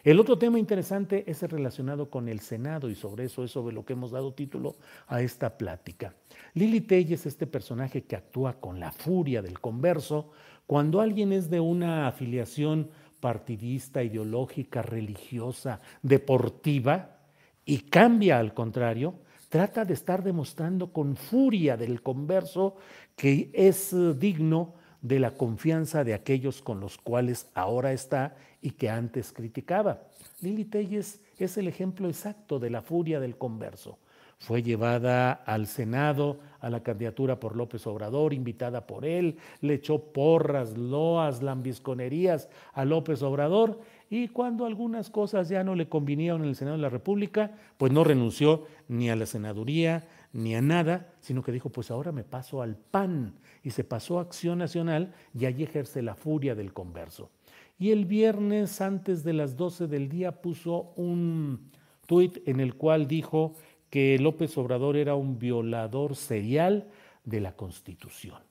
El 0.03 0.19
otro 0.19 0.37
tema 0.37 0.59
interesante 0.59 1.23
es 1.25 1.41
el 1.43 1.49
relacionado 1.49 2.09
con 2.09 2.27
el 2.27 2.41
Senado 2.41 2.89
y 2.89 2.95
sobre 2.95 3.23
eso 3.23 3.45
es 3.45 3.51
sobre 3.51 3.73
lo 3.73 3.85
que 3.85 3.93
hemos 3.93 4.11
dado 4.11 4.33
título 4.33 4.75
a 5.07 5.21
esta 5.21 5.57
plática. 5.57 6.13
Lili 6.53 6.81
Telles, 6.81 7.25
este 7.25 7.47
personaje 7.47 8.03
que 8.03 8.17
actúa 8.17 8.59
con 8.59 8.81
la 8.81 8.91
furia 8.91 9.41
del 9.41 9.61
converso, 9.61 10.31
cuando 10.65 10.99
alguien 10.99 11.31
es 11.31 11.49
de 11.49 11.61
una 11.61 12.09
afiliación 12.09 12.89
partidista, 13.19 14.03
ideológica, 14.03 14.81
religiosa, 14.81 15.79
deportiva, 16.01 17.17
y 17.65 17.79
cambia 17.79 18.39
al 18.39 18.53
contrario, 18.53 19.15
trata 19.49 19.83
de 19.83 19.93
estar 19.93 20.23
demostrando 20.23 20.93
con 20.93 21.15
furia 21.15 21.75
del 21.75 22.01
converso 22.01 22.77
que 23.15 23.49
es 23.53 23.91
eh, 23.93 24.13
digno 24.13 24.75
de 25.01 25.19
la 25.19 25.31
confianza 25.31 26.03
de 26.03 26.13
aquellos 26.13 26.61
con 26.61 26.79
los 26.79 26.97
cuales 26.97 27.47
ahora 27.53 27.93
está 27.93 28.35
y 28.61 28.71
que 28.71 28.89
antes 28.89 29.31
criticaba. 29.31 30.01
Lili 30.41 30.65
Telles 30.65 31.21
es 31.37 31.57
el 31.57 31.67
ejemplo 31.67 32.07
exacto 32.07 32.59
de 32.59 32.69
la 32.69 32.81
furia 32.81 33.19
del 33.19 33.37
converso 33.37 33.99
fue 34.39 34.61
llevada 34.61 35.31
al 35.31 35.67
Senado 35.67 36.39
a 36.59 36.69
la 36.69 36.83
candidatura 36.83 37.39
por 37.39 37.55
López 37.55 37.85
Obrador, 37.87 38.33
invitada 38.33 38.85
por 38.85 39.05
él, 39.05 39.37
le 39.61 39.75
echó 39.75 39.99
porras, 40.11 40.77
loas, 40.77 41.41
lambisconerías 41.41 42.49
a 42.73 42.85
López 42.85 43.21
Obrador 43.23 43.79
y 44.09 44.27
cuando 44.29 44.65
algunas 44.65 45.09
cosas 45.09 45.49
ya 45.49 45.63
no 45.63 45.75
le 45.75 45.89
convinieron 45.89 46.43
en 46.43 46.49
el 46.49 46.55
Senado 46.55 46.77
de 46.77 46.83
la 46.83 46.89
República, 46.89 47.51
pues 47.77 47.91
no 47.91 48.03
renunció 48.03 48.65
ni 48.87 49.09
a 49.09 49.15
la 49.15 49.25
senaduría 49.25 50.07
ni 50.33 50.55
a 50.55 50.61
nada, 50.61 51.13
sino 51.19 51.41
que 51.41 51.51
dijo, 51.51 51.69
pues 51.69 51.89
ahora 51.89 52.11
me 52.11 52.23
paso 52.23 52.61
al 52.61 52.75
PAN 52.75 53.33
y 53.63 53.71
se 53.71 53.83
pasó 53.83 54.19
a 54.19 54.21
Acción 54.21 54.59
Nacional 54.59 55.13
y 55.33 55.45
allí 55.45 55.63
ejerce 55.63 56.01
la 56.01 56.15
furia 56.15 56.53
del 56.53 56.73
converso. 56.73 57.31
Y 57.79 57.91
el 57.91 58.05
viernes 58.05 58.81
antes 58.81 59.23
de 59.23 59.33
las 59.33 59.55
12 59.55 59.87
del 59.87 60.09
día 60.09 60.41
puso 60.41 60.93
un 60.95 61.69
tuit 62.07 62.47
en 62.47 62.59
el 62.59 62.75
cual 62.75 63.07
dijo 63.07 63.53
que 63.89 64.17
López 64.19 64.57
Obrador 64.57 64.97
era 64.97 65.15
un 65.15 65.39
violador 65.39 66.15
serial 66.15 66.87
de 67.23 67.41
la 67.41 67.55
Constitución 67.55 68.41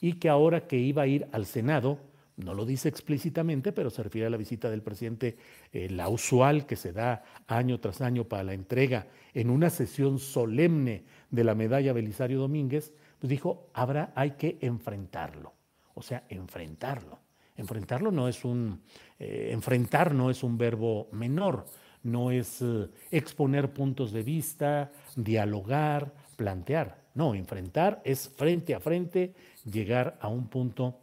y 0.00 0.14
que 0.14 0.28
ahora 0.28 0.66
que 0.66 0.78
iba 0.78 1.02
a 1.02 1.06
ir 1.06 1.28
al 1.32 1.46
Senado, 1.46 1.98
no 2.36 2.54
lo 2.54 2.64
dice 2.64 2.88
explícitamente, 2.88 3.72
pero 3.72 3.90
se 3.90 4.02
refiere 4.02 4.26
a 4.26 4.30
la 4.30 4.36
visita 4.36 4.70
del 4.70 4.82
presidente, 4.82 5.36
eh, 5.72 5.90
la 5.90 6.08
usual 6.08 6.66
que 6.66 6.76
se 6.76 6.92
da 6.92 7.22
año 7.46 7.80
tras 7.80 8.00
año 8.00 8.24
para 8.24 8.44
la 8.44 8.54
entrega 8.54 9.08
en 9.34 9.50
una 9.50 9.68
sesión 9.68 10.18
solemne 10.18 11.04
de 11.30 11.44
la 11.44 11.54
medalla 11.54 11.92
Belisario 11.92 12.38
Domínguez, 12.38 12.94
pues 13.18 13.28
dijo, 13.28 13.68
habrá, 13.74 14.12
hay 14.14 14.32
que 14.32 14.58
enfrentarlo, 14.62 15.52
o 15.94 16.02
sea, 16.02 16.24
enfrentarlo. 16.28 17.18
Enfrentarlo 17.56 18.10
no 18.10 18.26
es 18.26 18.42
un, 18.46 18.80
eh, 19.18 19.50
enfrentar 19.52 20.14
no 20.14 20.30
es 20.30 20.42
un 20.42 20.56
verbo 20.56 21.08
menor, 21.12 21.66
no 22.02 22.30
es 22.30 22.62
eh, 22.62 22.88
exponer 23.10 23.72
puntos 23.72 24.12
de 24.12 24.22
vista, 24.22 24.92
dialogar, 25.16 26.12
plantear. 26.36 27.00
No, 27.14 27.34
enfrentar 27.34 28.00
es 28.04 28.30
frente 28.36 28.74
a 28.74 28.80
frente 28.80 29.34
llegar 29.64 30.16
a 30.20 30.28
un 30.28 30.48
punto 30.48 31.00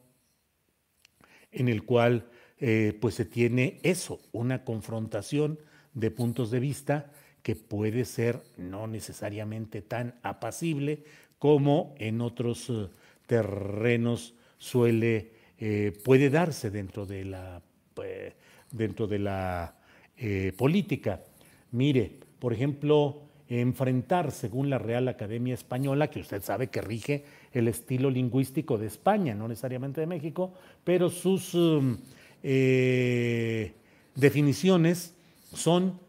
en 1.52 1.68
el 1.68 1.84
cual 1.84 2.28
eh, 2.60 2.98
pues 3.00 3.16
se 3.16 3.26
tiene 3.26 3.80
eso, 3.84 4.20
una 4.32 4.64
confrontación 4.64 5.60
de 5.94 6.12
puntos 6.12 6.50
de 6.52 6.60
vista 6.60 7.12
que 7.44 7.56
puede 7.56 8.06
ser 8.06 8.42
no 8.58 8.88
necesariamente 8.88 9.82
tan 9.82 10.16
apacible 10.24 11.04
como 11.40 11.94
en 11.98 12.22
otros 12.22 12.70
eh, 12.70 12.88
terrenos 13.26 14.34
suele 14.58 15.38
puede 16.04 16.30
darse 16.30 16.70
dentro 16.70 17.08
de 17.08 17.26
la 17.26 17.64
dentro 18.72 19.08
de 19.08 19.18
la 19.18 19.77
eh, 20.18 20.54
política. 20.58 21.22
Mire, 21.72 22.12
por 22.40 22.54
ejemplo, 22.54 23.22
enfrentar, 23.50 24.32
según 24.32 24.70
la 24.70 24.78
Real 24.78 25.08
Academia 25.08 25.54
Española, 25.54 26.10
que 26.10 26.20
usted 26.20 26.42
sabe 26.44 26.68
que 26.68 26.82
rige 26.82 27.24
el 27.54 27.68
estilo 27.68 28.10
lingüístico 28.10 28.78
de 28.78 28.88
España, 28.88 29.34
no 29.34 29.48
necesariamente 29.48 30.02
de 30.02 30.08
México, 30.08 30.54
pero 30.84 31.10
sus 31.10 31.54
um, 31.54 31.98
eh, 32.44 33.74
definiciones 34.16 35.14
son 35.54 36.00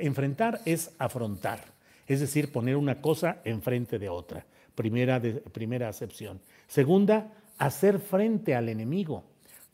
enfrentar 0.00 0.60
es 0.64 0.94
afrontar, 0.98 1.64
es 2.06 2.20
decir, 2.20 2.52
poner 2.52 2.76
una 2.76 3.00
cosa 3.00 3.40
enfrente 3.44 3.98
de 3.98 4.08
otra. 4.08 4.46
Primera, 4.74 5.20
primera 5.52 5.88
acepción. 5.88 6.40
Segunda, 6.68 7.32
hacer 7.58 7.98
frente 7.98 8.54
al 8.54 8.68
enemigo. 8.68 9.24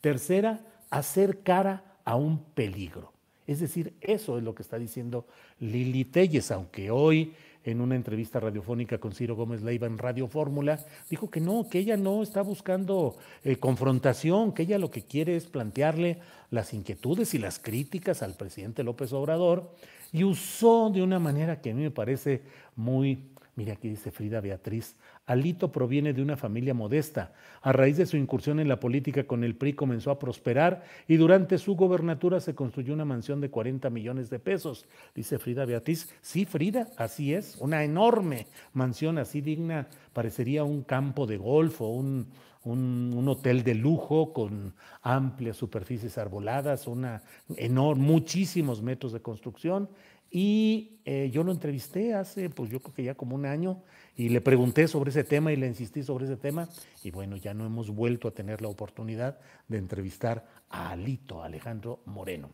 Tercera, 0.01 0.61
hacer 0.89 1.41
cara 1.43 1.83
a 2.03 2.15
un 2.15 2.43
peligro. 2.43 3.13
Es 3.47 3.61
decir, 3.61 3.93
eso 4.01 4.37
es 4.37 4.43
lo 4.43 4.53
que 4.53 4.61
está 4.61 4.77
diciendo 4.77 5.25
Lili 5.59 6.05
Telles, 6.05 6.51
aunque 6.51 6.91
hoy 6.91 7.33
en 7.63 7.81
una 7.81 7.95
entrevista 7.95 8.39
radiofónica 8.39 8.97
con 8.97 9.13
Ciro 9.13 9.35
Gómez 9.35 9.61
Leiva 9.61 9.87
en 9.87 9.97
Radio 9.97 10.27
Fórmula, 10.27 10.79
dijo 11.09 11.29
que 11.29 11.41
no, 11.41 11.67
que 11.69 11.79
ella 11.79 11.97
no 11.97 12.23
está 12.23 12.41
buscando 12.41 13.17
eh, 13.43 13.57
confrontación, 13.57 14.53
que 14.53 14.63
ella 14.63 14.77
lo 14.77 14.91
que 14.91 15.03
quiere 15.03 15.35
es 15.35 15.47
plantearle 15.47 16.19
las 16.49 16.73
inquietudes 16.73 17.33
y 17.33 17.39
las 17.39 17.59
críticas 17.59 18.21
al 18.21 18.35
presidente 18.35 18.83
López 18.83 19.11
Obrador 19.11 19.73
y 20.13 20.23
usó 20.23 20.89
de 20.89 21.01
una 21.01 21.19
manera 21.19 21.59
que 21.61 21.71
a 21.71 21.73
mí 21.73 21.81
me 21.81 21.91
parece 21.91 22.41
muy 22.75 23.31
Mira 23.57 23.73
aquí 23.73 23.89
dice 23.89 24.11
Frida 24.11 24.39
Beatriz, 24.39 24.95
Alito 25.25 25.71
proviene 25.71 26.13
de 26.13 26.21
una 26.21 26.37
familia 26.37 26.75
modesta. 26.75 27.33
A 27.63 27.71
raíz 27.71 27.97
de 27.97 28.05
su 28.05 28.15
incursión 28.15 28.59
en 28.59 28.67
la 28.67 28.79
política 28.79 29.23
con 29.23 29.43
el 29.43 29.55
PRI 29.55 29.73
comenzó 29.73 30.11
a 30.11 30.19
prosperar 30.19 30.83
y 31.07 31.17
durante 31.17 31.57
su 31.57 31.75
gobernatura 31.75 32.39
se 32.39 32.53
construyó 32.53 32.93
una 32.93 33.03
mansión 33.03 33.41
de 33.41 33.49
40 33.49 33.89
millones 33.89 34.29
de 34.29 34.37
pesos. 34.37 34.85
Dice 35.15 35.39
Frida 35.39 35.65
Beatriz, 35.65 36.13
sí, 36.21 36.45
Frida, 36.45 36.89
así 36.97 37.33
es, 37.33 37.57
una 37.59 37.83
enorme 37.83 38.45
mansión 38.73 39.17
así 39.17 39.41
digna, 39.41 39.87
parecería 40.13 40.63
un 40.63 40.83
campo 40.83 41.25
de 41.25 41.37
golf 41.37 41.81
o 41.81 41.87
un, 41.87 42.27
un, 42.63 43.27
hotel 43.27 43.63
de 43.63 43.73
lujo 43.73 44.33
con 44.33 44.73
amplias 45.01 45.57
superficies 45.57 46.17
arboladas, 46.19 46.85
una 46.87 47.23
enorme, 47.55 48.03
muchísimos 48.03 48.81
metros 48.81 49.13
de 49.13 49.21
construcción 49.21 49.89
y 50.29 50.99
eh, 51.05 51.29
yo 51.31 51.43
lo 51.43 51.51
entrevisté 51.51 52.13
hace, 52.13 52.49
pues 52.49 52.69
yo 52.69 52.79
creo 52.79 52.93
que 52.93 53.03
ya 53.03 53.15
como 53.15 53.35
un 53.35 53.45
año, 53.45 53.81
y 54.15 54.29
le 54.29 54.41
pregunté 54.41 54.87
sobre 54.87 55.11
ese 55.11 55.23
tema 55.23 55.53
y 55.53 55.55
le 55.55 55.67
insistí 55.67 56.03
sobre 56.03 56.25
ese 56.25 56.37
tema. 56.37 56.67
Y 57.03 57.11
bueno, 57.11 57.37
ya 57.37 57.53
no 57.53 57.65
hemos 57.65 57.91
vuelto 57.91 58.27
a 58.27 58.31
tener 58.31 58.61
la 58.61 58.67
oportunidad 58.67 59.39
de 59.67 59.77
entrevistar 59.77 60.45
a 60.69 60.89
Alito, 60.91 61.43
Alejandro 61.43 62.01
Moreno. 62.05 62.49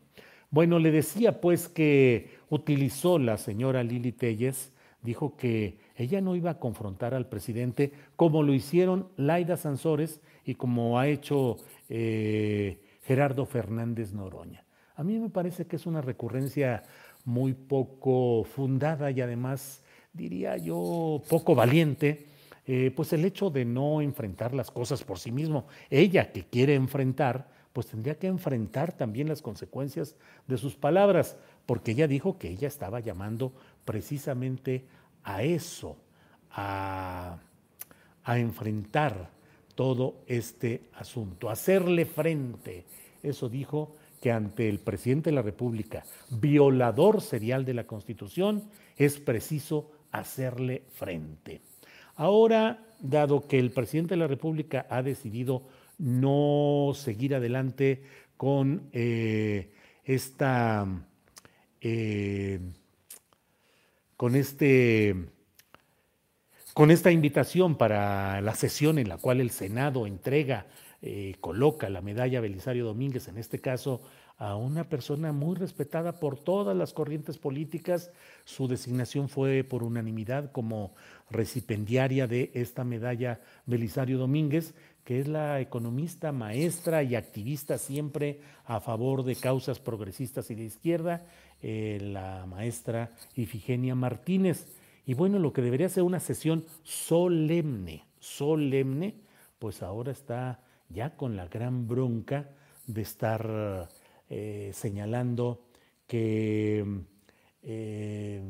Bueno, 0.50 0.78
le 0.78 0.92
decía 0.92 1.40
pues 1.40 1.68
que 1.68 2.30
utilizó 2.48 3.18
la 3.18 3.38
señora 3.38 3.82
Lili 3.82 4.12
Telles, 4.12 4.72
dijo 5.02 5.36
que 5.36 5.78
ella 5.96 6.20
no 6.20 6.36
iba 6.36 6.52
a 6.52 6.58
confrontar 6.58 7.14
al 7.14 7.28
presidente 7.28 7.92
como 8.14 8.42
lo 8.42 8.54
hicieron 8.54 9.08
Laida 9.16 9.56
Sansores 9.56 10.20
y 10.44 10.54
como 10.54 10.98
ha 10.98 11.08
hecho 11.08 11.56
eh, 11.88 12.78
Gerardo 13.02 13.46
Fernández 13.46 14.12
Noroña. 14.12 14.64
A 14.96 15.02
mí 15.02 15.18
me 15.18 15.28
parece 15.28 15.66
que 15.66 15.76
es 15.76 15.86
una 15.86 16.00
recurrencia 16.00 16.84
muy 17.24 17.54
poco 17.54 18.44
fundada 18.44 19.10
y 19.10 19.20
además, 19.20 19.82
diría 20.12 20.56
yo, 20.56 21.22
poco 21.28 21.54
valiente 21.54 22.34
eh, 22.66 22.90
pues 22.96 23.12
el 23.12 23.24
hecho 23.26 23.50
de 23.50 23.66
no 23.66 24.00
enfrentar 24.00 24.54
las 24.54 24.70
cosas 24.70 25.04
por 25.04 25.18
sí 25.18 25.30
mismo, 25.30 25.66
ella 25.90 26.32
que 26.32 26.44
quiere 26.44 26.74
enfrentar, 26.74 27.46
pues 27.74 27.88
tendría 27.88 28.18
que 28.18 28.26
enfrentar 28.26 28.92
también 28.92 29.28
las 29.28 29.42
consecuencias 29.42 30.16
de 30.46 30.56
sus 30.56 30.74
palabras, 30.74 31.36
porque 31.66 31.90
ella 31.90 32.08
dijo 32.08 32.38
que 32.38 32.48
ella 32.48 32.68
estaba 32.68 33.00
llamando 33.00 33.52
precisamente 33.84 34.86
a 35.24 35.42
eso, 35.42 35.98
a, 36.50 37.38
a 38.22 38.38
enfrentar 38.38 39.30
todo 39.74 40.22
este 40.26 40.88
asunto, 40.94 41.50
hacerle 41.50 42.06
frente. 42.06 42.86
Eso 43.22 43.50
dijo 43.50 43.94
que 44.24 44.32
ante 44.32 44.70
el 44.70 44.78
presidente 44.78 45.28
de 45.28 45.36
la 45.36 45.42
República, 45.42 46.02
violador 46.30 47.20
serial 47.20 47.66
de 47.66 47.74
la 47.74 47.86
Constitución, 47.86 48.70
es 48.96 49.20
preciso 49.20 49.90
hacerle 50.12 50.84
frente. 50.94 51.60
Ahora, 52.16 52.86
dado 53.00 53.46
que 53.46 53.58
el 53.58 53.70
presidente 53.70 54.14
de 54.14 54.20
la 54.20 54.26
República 54.26 54.86
ha 54.88 55.02
decidido 55.02 55.64
no 55.98 56.92
seguir 56.94 57.34
adelante 57.34 58.02
con 58.38 58.88
eh, 58.94 59.70
esta, 60.04 60.86
eh, 61.82 62.60
con 64.16 64.36
este, 64.36 65.16
con 66.72 66.90
esta 66.90 67.10
invitación 67.10 67.76
para 67.76 68.40
la 68.40 68.54
sesión 68.54 68.98
en 68.98 69.10
la 69.10 69.18
cual 69.18 69.42
el 69.42 69.50
Senado 69.50 70.06
entrega, 70.06 70.64
eh, 71.06 71.36
coloca 71.42 71.90
la 71.90 72.00
medalla 72.00 72.40
Belisario 72.40 72.86
Domínguez, 72.86 73.28
en 73.28 73.36
este 73.36 73.60
caso 73.60 74.00
a 74.38 74.56
una 74.56 74.88
persona 74.88 75.32
muy 75.32 75.54
respetada 75.54 76.18
por 76.18 76.38
todas 76.38 76.74
las 76.74 76.94
corrientes 76.94 77.36
políticas. 77.36 78.10
Su 78.46 78.68
designación 78.68 79.28
fue 79.28 79.64
por 79.64 79.82
unanimidad 79.82 80.50
como 80.50 80.94
recipendiaria 81.28 82.26
de 82.26 82.50
esta 82.54 82.84
medalla 82.84 83.42
Belisario 83.66 84.16
Domínguez, 84.16 84.72
que 85.04 85.20
es 85.20 85.28
la 85.28 85.60
economista, 85.60 86.32
maestra 86.32 87.02
y 87.02 87.16
activista 87.16 87.76
siempre 87.76 88.40
a 88.64 88.80
favor 88.80 89.24
de 89.24 89.36
causas 89.36 89.80
progresistas 89.80 90.50
y 90.50 90.54
de 90.54 90.64
izquierda, 90.64 91.26
eh, 91.60 91.98
la 92.00 92.46
maestra 92.46 93.10
Ifigenia 93.36 93.94
Martínez. 93.94 94.68
Y 95.04 95.12
bueno, 95.12 95.38
lo 95.38 95.52
que 95.52 95.60
debería 95.60 95.90
ser 95.90 96.04
una 96.04 96.18
sesión 96.18 96.64
solemne, 96.82 98.06
solemne, 98.20 99.16
pues 99.58 99.82
ahora 99.82 100.10
está 100.10 100.63
ya 100.94 101.16
con 101.16 101.36
la 101.36 101.46
gran 101.48 101.86
bronca 101.86 102.48
de 102.86 103.02
estar 103.02 103.88
eh, 104.30 104.70
señalando 104.72 105.66
que 106.06 106.84
eh, 107.62 108.42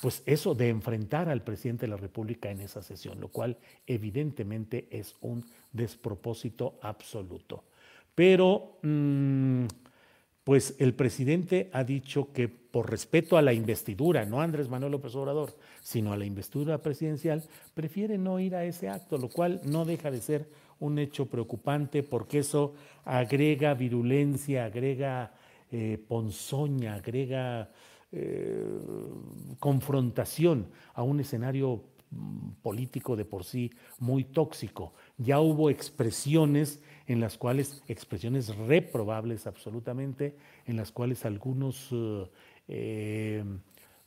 pues 0.00 0.22
eso 0.26 0.54
de 0.54 0.68
enfrentar 0.68 1.28
al 1.28 1.42
presidente 1.42 1.86
de 1.86 1.90
la 1.90 1.96
República 1.96 2.50
en 2.50 2.60
esa 2.60 2.82
sesión, 2.82 3.20
lo 3.20 3.28
cual 3.28 3.56
evidentemente 3.86 4.88
es 4.90 5.14
un 5.20 5.46
despropósito 5.72 6.78
absoluto. 6.82 7.64
Pero 8.14 8.78
mm, 8.82 9.66
pues 10.44 10.74
el 10.78 10.94
presidente 10.94 11.70
ha 11.72 11.84
dicho 11.84 12.32
que 12.32 12.48
por 12.48 12.90
respeto 12.90 13.36
a 13.36 13.42
la 13.42 13.52
investidura, 13.52 14.24
no 14.24 14.40
a 14.40 14.44
Andrés 14.44 14.68
Manuel 14.68 14.92
López 14.92 15.14
Obrador, 15.14 15.54
sino 15.82 16.12
a 16.12 16.16
la 16.16 16.24
investidura 16.24 16.78
presidencial, 16.78 17.44
prefiere 17.74 18.18
no 18.18 18.40
ir 18.40 18.56
a 18.56 18.64
ese 18.64 18.88
acto, 18.88 19.18
lo 19.18 19.28
cual 19.28 19.60
no 19.64 19.84
deja 19.84 20.10
de 20.10 20.20
ser 20.20 20.48
un 20.80 20.98
hecho 20.98 21.26
preocupante 21.26 22.02
porque 22.02 22.40
eso 22.40 22.74
agrega 23.04 23.74
virulencia, 23.74 24.64
agrega 24.64 25.32
eh, 25.70 25.98
ponzoña, 26.08 26.94
agrega 26.94 27.70
eh, 28.10 28.78
confrontación 29.60 30.66
a 30.94 31.02
un 31.02 31.20
escenario 31.20 31.84
mm, 32.10 32.48
político 32.62 33.16
de 33.16 33.24
por 33.24 33.44
sí 33.44 33.70
muy 34.00 34.24
tóxico. 34.24 34.92
Ya 35.18 35.40
hubo 35.40 35.70
expresiones 35.70 36.82
en 37.06 37.20
las 37.20 37.38
cuales, 37.38 37.82
expresiones 37.88 38.54
reprobables 38.56 39.46
absolutamente, 39.46 40.36
en 40.66 40.76
las 40.76 40.92
cuales 40.92 41.24
algunos 41.24 41.88
eh, 42.68 43.44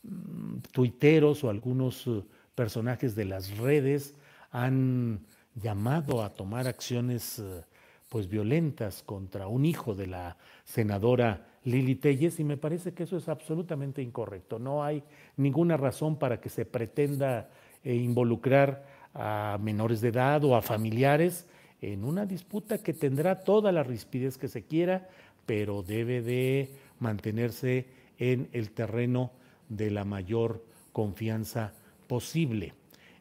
mm, 0.04 0.58
tuiteros 0.72 1.44
o 1.44 1.50
algunos 1.50 2.10
personajes 2.56 3.16
de 3.16 3.26
las 3.26 3.58
redes 3.58 4.16
han 4.52 5.20
llamado 5.56 6.24
a 6.24 6.34
tomar 6.34 6.68
acciones 6.68 7.40
eh, 7.40 7.64
pues 8.10 8.30
violentas 8.30 9.04
contra 9.04 9.48
un 9.48 9.66
hijo 9.66 9.96
de 9.96 10.08
la 10.08 10.38
senadora 10.64 11.48
Lili 11.64 11.96
Telles 11.96 12.40
y 12.40 12.44
me 12.44 12.58
parece 12.58 12.94
que 12.94 13.04
eso 13.04 13.18
es 13.18 13.28
absolutamente 13.28 14.02
incorrecto. 14.02 14.60
No 14.60 14.84
hay 14.84 15.04
ninguna 15.36 15.78
razón 15.78 16.18
para 16.18 16.40
que 16.40 16.50
se 16.50 16.66
pretenda 16.66 17.50
eh, 17.84 17.96
involucrar 17.96 18.86
a 19.14 19.58
menores 19.62 20.02
de 20.02 20.10
edad 20.10 20.44
o 20.44 20.56
a 20.56 20.62
familiares 20.62 21.48
en 21.94 22.04
una 22.04 22.26
disputa 22.26 22.80
que 22.80 22.94
tendrá 22.94 23.42
toda 23.42 23.72
la 23.72 23.84
rispidez 23.84 24.38
que 24.38 24.48
se 24.48 24.64
quiera, 24.64 25.08
pero 25.46 25.84
debe 25.84 26.22
de 26.22 26.70
mantenerse 27.00 27.86
en 28.18 28.50
el 28.54 28.72
terreno 28.72 29.32
de 29.70 29.92
la 29.92 30.04
mayor 30.04 30.64
confianza 30.92 31.74
posible, 32.08 32.74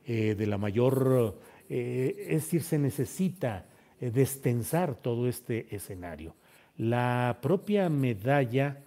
eh, 0.06 0.34
de 0.34 0.46
la 0.46 0.56
mayor 0.58 1.36
eh, 1.68 2.26
es 2.28 2.44
decir, 2.44 2.62
se 2.62 2.78
necesita 2.78 3.66
eh, 4.00 4.10
destensar 4.10 4.94
todo 4.94 5.28
este 5.28 5.74
escenario. 5.74 6.34
La 6.78 7.38
propia 7.40 7.88
medalla 7.88 8.80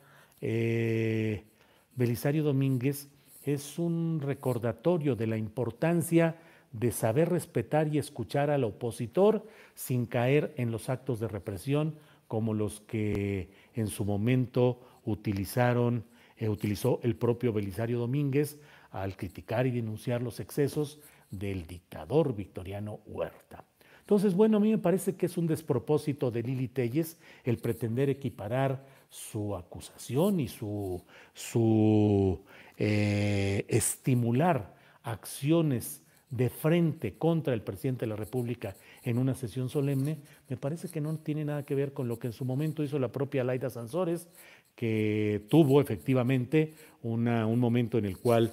Belisario 1.96 2.44
Domínguez 2.44 3.08
es 3.44 3.80
un 3.80 4.20
recordatorio 4.22 5.16
de 5.16 5.26
la 5.26 5.38
importancia 5.38 6.36
de 6.72 6.92
saber 6.92 7.30
respetar 7.30 7.94
y 7.94 7.98
escuchar 7.98 8.50
al 8.50 8.64
opositor 8.64 9.48
sin 9.76 10.06
caer 10.06 10.54
en 10.58 10.72
los 10.72 10.90
actos 10.90 11.20
de 11.20 11.28
represión 11.28 11.96
como 12.28 12.54
los 12.54 12.82
que 12.82 13.50
en 13.74 13.88
su 13.88 14.06
momento 14.06 14.82
utilizaron, 15.06 16.06
utilizó 16.42 17.00
el 17.04 17.16
propio 17.16 17.54
Belisario 17.54 18.00
Domínguez 18.00 18.60
al 18.92 19.16
criticar 19.16 19.66
y 19.66 19.72
denunciar 19.72 20.22
los 20.22 20.40
excesos 20.40 21.00
del 21.32 21.66
dictador 21.66 22.36
Victoriano 22.36 23.00
Huerta. 23.06 23.64
Entonces, 24.02 24.36
bueno, 24.36 24.58
a 24.58 24.60
mí 24.62 24.72
me 24.72 24.78
parece 24.78 25.16
que 25.16 25.26
es 25.26 25.38
un 25.38 25.48
despropósito 25.48 26.32
de 26.32 26.42
Lili 26.42 26.70
Telles 26.70 27.18
el 27.44 27.58
pretender 27.58 28.10
equiparar 28.10 28.86
su 29.10 29.56
acusación 29.56 30.40
y 30.40 30.48
su, 30.48 31.04
su 31.34 32.42
eh, 32.78 33.66
estimular 33.68 34.76
acciones 35.04 36.04
de 36.30 36.50
frente 36.50 37.13
contra 37.13 37.54
el 37.54 37.62
presidente 37.62 38.06
de 38.06 38.10
la 38.10 38.16
República 38.16 38.76
en 39.04 39.18
una 39.18 39.34
sesión 39.34 39.70
solemne, 39.70 40.18
me 40.50 40.58
parece 40.58 40.90
que 40.90 41.02
no 41.02 41.16
tiene 41.18 41.46
nada 41.46 41.63
que 41.63 41.76
ver 41.76 41.94
con 41.94 42.08
lo 42.08 42.20
que 42.20 42.28
en 42.28 42.34
su 42.34 42.44
momento 42.44 42.84
hizo 42.84 43.00
la 43.00 43.12
propia 43.12 43.44
Laida 43.44 43.70
Sansores, 43.70 44.28
que 44.76 45.42
tuvo 45.50 45.82
efectivamente 45.82 46.74
un 47.02 47.60
momento 47.60 47.98
en 47.98 48.06
el 48.06 48.18
cual 48.18 48.52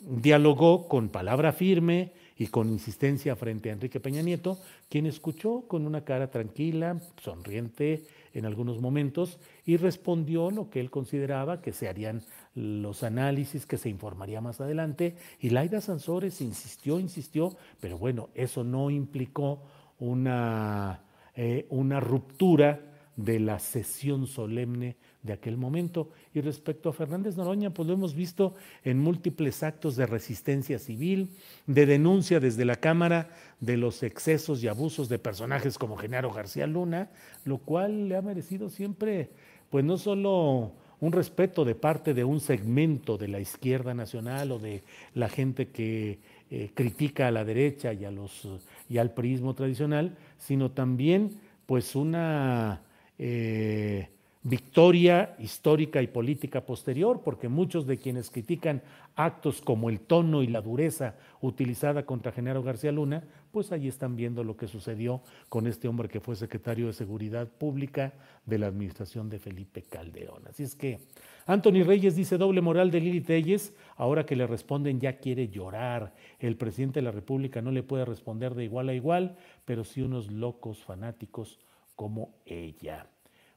dialogó 0.00 0.88
con 0.88 1.08
palabra 1.08 1.52
firme 1.52 2.12
y 2.36 2.48
con 2.48 2.68
insistencia 2.70 3.36
frente 3.36 3.70
a 3.70 3.74
Enrique 3.74 4.00
Peña 4.00 4.22
Nieto, 4.22 4.58
quien 4.88 5.06
escuchó 5.06 5.62
con 5.68 5.86
una 5.86 6.04
cara 6.04 6.30
tranquila, 6.30 6.98
sonriente 7.22 8.04
en 8.34 8.46
algunos 8.46 8.80
momentos 8.80 9.38
y 9.64 9.76
respondió 9.76 10.50
lo 10.50 10.70
que 10.70 10.80
él 10.80 10.90
consideraba 10.90 11.60
que 11.60 11.72
se 11.72 11.88
harían 11.88 12.22
los 12.54 13.02
análisis, 13.02 13.66
que 13.66 13.78
se 13.78 13.88
informaría 13.88 14.40
más 14.40 14.60
adelante. 14.60 15.16
Y 15.40 15.50
Laida 15.50 15.80
Sansores 15.80 16.40
insistió, 16.40 17.00
insistió, 17.00 17.56
pero 17.80 17.98
bueno, 17.98 18.28
eso 18.34 18.64
no 18.64 18.90
implicó 18.90 19.62
una, 19.98 21.02
eh, 21.34 21.66
una 21.70 22.00
ruptura 22.00 22.80
de 23.16 23.38
la 23.38 23.58
sesión 23.58 24.26
solemne 24.26 24.96
de 25.22 25.32
aquel 25.32 25.56
momento. 25.56 26.10
Y 26.34 26.40
respecto 26.40 26.88
a 26.88 26.92
Fernández 26.92 27.36
Noroña, 27.36 27.70
pues 27.70 27.86
lo 27.86 27.94
hemos 27.94 28.14
visto 28.14 28.54
en 28.84 28.98
múltiples 28.98 29.62
actos 29.62 29.96
de 29.96 30.06
resistencia 30.06 30.78
civil, 30.78 31.30
de 31.66 31.86
denuncia 31.86 32.40
desde 32.40 32.64
la 32.64 32.76
Cámara 32.76 33.30
de 33.60 33.76
los 33.76 34.02
excesos 34.02 34.62
y 34.62 34.68
abusos 34.68 35.08
de 35.08 35.18
personajes 35.18 35.78
como 35.78 35.96
Genaro 35.96 36.32
García 36.32 36.66
Luna, 36.66 37.10
lo 37.44 37.58
cual 37.58 38.08
le 38.08 38.16
ha 38.16 38.22
merecido 38.22 38.68
siempre, 38.68 39.30
pues 39.70 39.84
no 39.84 39.98
solo 39.98 40.72
un 41.02 41.10
respeto 41.10 41.64
de 41.64 41.74
parte 41.74 42.14
de 42.14 42.22
un 42.22 42.38
segmento 42.38 43.18
de 43.18 43.26
la 43.26 43.40
izquierda 43.40 43.92
nacional 43.92 44.52
o 44.52 44.60
de 44.60 44.84
la 45.14 45.28
gente 45.28 45.66
que 45.68 46.20
eh, 46.48 46.70
critica 46.74 47.26
a 47.26 47.32
la 47.32 47.44
derecha 47.44 47.92
y, 47.92 48.04
a 48.04 48.12
los, 48.12 48.48
y 48.88 48.98
al 48.98 49.10
prismo 49.10 49.52
tradicional, 49.52 50.16
sino 50.38 50.70
también 50.70 51.40
pues 51.66 51.96
una 51.96 52.82
eh, 53.18 54.10
victoria 54.44 55.36
histórica 55.38 56.02
y 56.02 56.08
política 56.08 56.66
posterior, 56.66 57.22
porque 57.24 57.48
muchos 57.48 57.86
de 57.86 57.98
quienes 57.98 58.28
critican 58.28 58.82
actos 59.14 59.60
como 59.60 59.88
el 59.88 60.00
tono 60.00 60.42
y 60.42 60.48
la 60.48 60.60
dureza 60.60 61.14
utilizada 61.40 62.04
contra 62.04 62.32
Genaro 62.32 62.62
García 62.62 62.90
Luna, 62.90 63.22
pues 63.52 63.70
ahí 63.70 63.86
están 63.86 64.16
viendo 64.16 64.42
lo 64.42 64.56
que 64.56 64.66
sucedió 64.66 65.22
con 65.48 65.66
este 65.66 65.86
hombre 65.86 66.08
que 66.08 66.20
fue 66.20 66.34
secretario 66.34 66.86
de 66.86 66.92
Seguridad 66.92 67.48
Pública 67.48 68.14
de 68.44 68.58
la 68.58 68.66
administración 68.66 69.28
de 69.28 69.38
Felipe 69.38 69.82
Calderón. 69.82 70.42
Así 70.48 70.64
es 70.64 70.74
que 70.74 70.98
Anthony 71.46 71.84
Reyes 71.84 72.16
dice 72.16 72.36
doble 72.38 72.62
moral 72.62 72.90
de 72.90 73.00
Lili 73.00 73.20
Telles, 73.20 73.74
ahora 73.96 74.26
que 74.26 74.36
le 74.36 74.46
responden 74.46 74.98
ya 74.98 75.18
quiere 75.18 75.48
llorar. 75.48 76.14
El 76.40 76.56
presidente 76.56 77.00
de 77.00 77.04
la 77.04 77.12
República 77.12 77.62
no 77.62 77.70
le 77.70 77.82
puede 77.82 78.04
responder 78.04 78.54
de 78.54 78.64
igual 78.64 78.88
a 78.88 78.94
igual, 78.94 79.36
pero 79.64 79.84
sí 79.84 80.02
unos 80.02 80.32
locos 80.32 80.82
fanáticos 80.82 81.60
como 81.94 82.34
ella. 82.46 83.11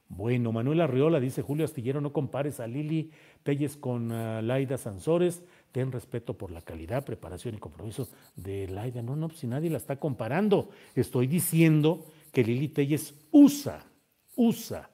Bueno, 0.08 0.52
Manuel 0.52 0.80
Arriola 0.80 1.18
dice 1.18 1.42
Julio 1.42 1.64
Astillero, 1.64 2.00
no 2.00 2.12
compares 2.12 2.60
a 2.60 2.66
Lili 2.66 3.10
Telles 3.42 3.76
con 3.76 4.12
uh, 4.12 4.40
Laida 4.40 4.78
Sansores, 4.78 5.42
ten 5.72 5.90
respeto 5.90 6.38
por 6.38 6.52
la 6.52 6.62
calidad, 6.62 7.04
preparación 7.04 7.56
y 7.56 7.58
compromiso 7.58 8.08
de 8.36 8.68
Laida. 8.68 9.02
No, 9.02 9.16
no, 9.16 9.30
si 9.30 9.46
nadie 9.46 9.68
la 9.68 9.78
está 9.78 9.96
comparando, 9.96 10.70
estoy 10.94 11.26
diciendo 11.26 12.06
que 12.32 12.44
Lili 12.44 12.68
Telles 12.68 13.14
usa, 13.32 13.84
usa 14.36 14.90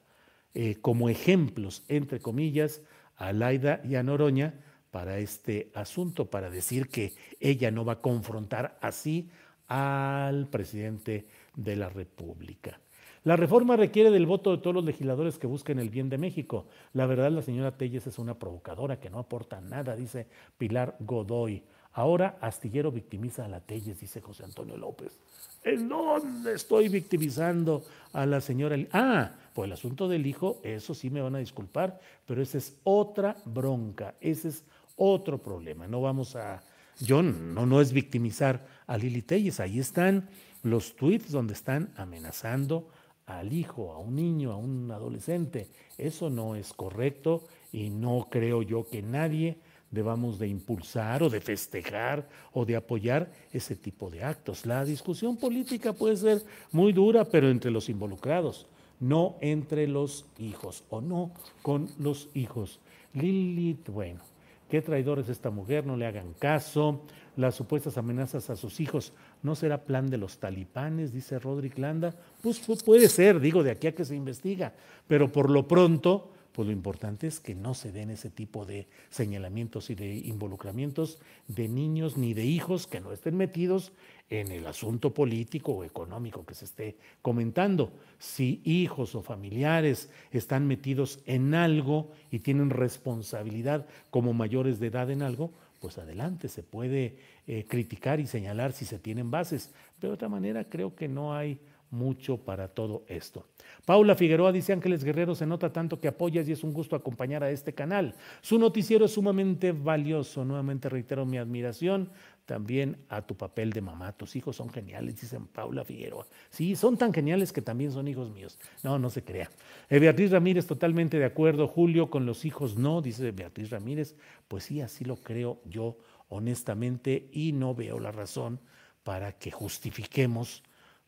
eh, 0.55 0.77
como 0.81 1.09
ejemplos, 1.09 1.83
entre 1.87 2.19
comillas, 2.19 2.81
a 3.15 3.33
Laida 3.33 3.81
y 3.83 3.95
a 3.95 4.03
Noroña 4.03 4.61
para 4.89 5.19
este 5.19 5.71
asunto, 5.75 6.29
para 6.29 6.49
decir 6.49 6.87
que 6.87 7.13
ella 7.39 7.69
no 7.71 7.85
va 7.85 7.93
a 7.93 8.01
confrontar 8.01 8.77
así 8.81 9.29
al 9.67 10.47
presidente 10.49 11.27
de 11.55 11.75
la 11.75 11.89
República. 11.89 12.79
La 13.23 13.37
reforma 13.37 13.77
requiere 13.77 14.11
del 14.11 14.25
voto 14.25 14.51
de 14.51 14.57
todos 14.57 14.75
los 14.75 14.83
legisladores 14.83 15.37
que 15.37 15.47
busquen 15.47 15.79
el 15.79 15.89
bien 15.89 16.09
de 16.09 16.17
México. 16.17 16.65
La 16.91 17.05
verdad, 17.05 17.31
la 17.31 17.41
señora 17.41 17.77
Telles 17.77 18.05
es 18.05 18.19
una 18.19 18.37
provocadora 18.37 18.99
que 18.99 19.09
no 19.09 19.17
aporta 19.17 19.61
nada, 19.61 19.95
dice 19.95 20.27
Pilar 20.57 20.97
Godoy. 20.99 21.63
Ahora 21.93 22.37
Astillero 22.41 22.91
victimiza 22.91 23.45
a 23.45 23.47
la 23.47 23.61
Telles, 23.61 24.01
dice 24.01 24.19
José 24.19 24.43
Antonio 24.43 24.75
López. 24.75 25.17
¿En 25.63 25.87
dónde 25.87 26.53
estoy 26.53 26.89
victimizando 26.89 27.83
a 28.11 28.25
la 28.25 28.41
señora? 28.41 28.75
Ah, 28.91 29.31
pues 29.53 29.67
el 29.67 29.73
asunto 29.73 30.09
del 30.09 30.25
hijo, 30.25 30.59
eso 30.61 30.93
sí 30.93 31.09
me 31.09 31.21
van 31.21 31.35
a 31.35 31.39
disculpar, 31.39 32.01
pero 32.25 32.41
esa 32.41 32.57
es 32.57 32.77
otra 32.83 33.37
bronca, 33.45 34.15
ese 34.19 34.49
es 34.49 34.65
otro 34.97 35.37
problema. 35.37 35.87
No 35.87 36.01
vamos 36.01 36.35
a. 36.35 36.61
Yo 36.99 37.23
no, 37.23 37.65
no 37.65 37.79
es 37.79 37.93
victimizar 37.93 38.65
a 38.85 38.97
Lili 38.97 39.21
Telles, 39.21 39.61
ahí 39.61 39.79
están 39.79 40.27
los 40.63 40.95
tweets 40.95 41.31
donde 41.31 41.53
están 41.53 41.93
amenazando 41.95 42.89
al 43.25 43.53
hijo, 43.53 43.93
a 43.93 43.99
un 43.99 44.15
niño, 44.15 44.51
a 44.51 44.57
un 44.57 44.91
adolescente. 44.91 45.69
Eso 45.97 46.29
no 46.29 46.55
es 46.55 46.73
correcto 46.73 47.43
y 47.71 47.89
no 47.89 48.27
creo 48.29 48.61
yo 48.61 48.87
que 48.87 49.01
nadie 49.01 49.57
debamos 49.93 50.39
de 50.39 50.47
impulsar 50.47 51.21
o 51.21 51.29
de 51.29 51.39
festejar 51.39 52.27
o 52.51 52.65
de 52.65 52.75
apoyar 52.75 53.31
ese 53.51 53.75
tipo 53.75 54.09
de 54.09 54.23
actos. 54.23 54.65
La 54.65 54.83
discusión 54.83 55.37
política 55.37 55.93
puede 55.93 56.17
ser 56.17 56.43
muy 56.71 56.93
dura, 56.93 57.25
pero 57.25 57.49
entre 57.49 57.69
los 57.69 57.89
involucrados, 57.89 58.65
no 58.99 59.35
entre 59.39 59.87
los 59.87 60.25
hijos 60.39 60.83
o 60.89 60.99
no 60.99 61.31
con 61.61 61.89
los 61.99 62.29
hijos. 62.33 62.79
Lilith, 63.13 63.89
bueno, 63.89 64.21
qué 64.67 64.81
traidor 64.81 65.19
es 65.19 65.29
esta 65.29 65.51
mujer, 65.51 65.85
no 65.85 65.95
le 65.95 66.07
hagan 66.07 66.33
caso. 66.33 67.01
Las 67.35 67.55
supuestas 67.55 67.97
amenazas 67.97 68.49
a 68.49 68.55
sus 68.55 68.79
hijos 68.79 69.13
¿No 69.43 69.55
será 69.55 69.83
plan 69.83 70.09
de 70.09 70.17
los 70.17 70.39
talipanes? 70.39 71.11
Dice 71.11 71.37
Roderick 71.37 71.77
Landa. 71.77 72.15
Pues, 72.41 72.61
puede 72.83 73.09
ser, 73.09 73.39
digo, 73.39 73.61
de 73.61 73.71
aquí 73.71 73.87
a 73.87 73.95
que 73.95 74.05
se 74.05 74.15
investiga. 74.15 74.73
Pero 75.07 75.31
por 75.31 75.49
lo 75.49 75.67
pronto, 75.67 76.31
pues 76.53 76.67
lo 76.67 76.71
importante 76.71 77.27
es 77.27 77.39
que 77.39 77.55
no 77.55 77.73
se 77.73 77.91
den 77.91 78.11
ese 78.11 78.29
tipo 78.29 78.63
de 78.63 78.87
señalamientos 79.09 79.89
y 79.89 79.95
de 79.95 80.15
involucramientos 80.15 81.19
de 81.47 81.67
niños 81.67 82.15
ni 82.15 82.33
de 82.33 82.45
hijos 82.45 82.87
que 82.87 83.01
no 83.01 83.11
estén 83.11 83.35
metidos 83.35 83.91
en 84.29 84.51
el 84.51 84.65
asunto 84.65 85.13
político 85.13 85.73
o 85.73 85.83
económico 85.83 86.45
que 86.45 86.53
se 86.53 86.65
esté 86.65 86.95
comentando. 87.21 87.91
Si 88.19 88.61
hijos 88.63 89.15
o 89.15 89.23
familiares 89.23 90.09
están 90.31 90.67
metidos 90.67 91.19
en 91.25 91.53
algo 91.53 92.11
y 92.31 92.39
tienen 92.39 92.69
responsabilidad 92.69 93.87
como 94.09 94.33
mayores 94.33 94.79
de 94.79 94.87
edad 94.87 95.09
en 95.09 95.23
algo, 95.23 95.51
pues 95.83 95.97
adelante, 95.97 96.47
se 96.47 96.63
puede 96.63 97.17
eh, 97.45 97.65
criticar 97.67 98.21
y 98.21 98.25
señalar 98.25 98.71
si 98.71 98.85
se 98.85 98.99
tienen 98.99 99.29
bases, 99.29 99.69
pero 99.99 100.11
de 100.11 100.15
otra 100.15 100.29
manera 100.29 100.63
creo 100.63 100.95
que 100.95 101.09
no 101.09 101.35
hay 101.35 101.59
mucho 101.91 102.37
para 102.37 102.69
todo 102.69 103.03
esto. 103.09 103.45
Paula 103.83 104.15
Figueroa 104.15 104.53
dice 104.53 104.71
Ángeles 104.71 105.03
Guerrero, 105.03 105.35
se 105.35 105.45
nota 105.45 105.73
tanto 105.73 105.99
que 105.99 106.07
apoyas 106.07 106.47
y 106.47 106.53
es 106.53 106.63
un 106.63 106.71
gusto 106.71 106.95
acompañar 106.95 107.43
a 107.43 107.51
este 107.51 107.73
canal. 107.73 108.15
Su 108.39 108.57
noticiero 108.59 109.03
es 109.03 109.11
sumamente 109.11 109.73
valioso. 109.73 110.45
Nuevamente 110.45 110.87
reitero 110.87 111.25
mi 111.25 111.37
admiración 111.37 112.09
también 112.45 112.97
a 113.09 113.21
tu 113.21 113.35
papel 113.35 113.71
de 113.71 113.81
mamá. 113.81 114.11
Tus 114.13 114.35
hijos 114.35 114.55
son 114.55 114.69
geniales, 114.69 115.19
dice 115.19 115.39
Paula 115.39 115.85
Figueroa. 115.85 116.25
Sí, 116.49 116.75
son 116.75 116.97
tan 116.97 117.13
geniales 117.13 117.53
que 117.53 117.61
también 117.61 117.91
son 117.91 118.07
hijos 118.07 118.31
míos. 118.31 118.59
No, 118.83 118.99
no 118.99 119.09
se 119.09 119.23
crea. 119.23 119.49
Eh, 119.89 119.99
Beatriz 119.99 120.31
Ramírez, 120.31 120.67
totalmente 120.67 121.17
de 121.17 121.25
acuerdo. 121.25 121.67
Julio, 121.67 122.09
con 122.09 122.25
los 122.25 122.45
hijos 122.45 122.77
no, 122.77 123.01
dice 123.01 123.31
Beatriz 123.31 123.69
Ramírez. 123.69 124.15
Pues 124.47 124.65
sí, 124.65 124.81
así 124.81 125.05
lo 125.05 125.17
creo 125.17 125.61
yo 125.65 125.97
honestamente 126.29 127.29
y 127.31 127.53
no 127.53 127.75
veo 127.75 127.99
la 127.99 128.11
razón 128.11 128.59
para 129.03 129.33
que 129.33 129.51
justifiquemos, 129.51 130.63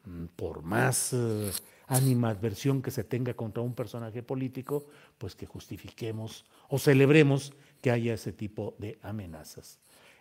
mm, 0.06 0.26
por 0.36 0.62
más 0.62 1.14
eh, 1.14 1.52
animadversión 1.88 2.82
que 2.82 2.92
se 2.92 3.04
tenga 3.04 3.34
contra 3.34 3.64
un 3.64 3.74
personaje 3.74 4.24
político, 4.24 4.86
pues 5.18 5.36
que 5.36 5.46
justifiquemos 5.46 6.46
o 6.70 6.80
celebremos 6.80 7.54
que 7.82 7.92
haya 7.92 8.14
ese 8.14 8.32
tipo 8.32 8.76
de 8.80 8.98
amenazas. 9.02 9.80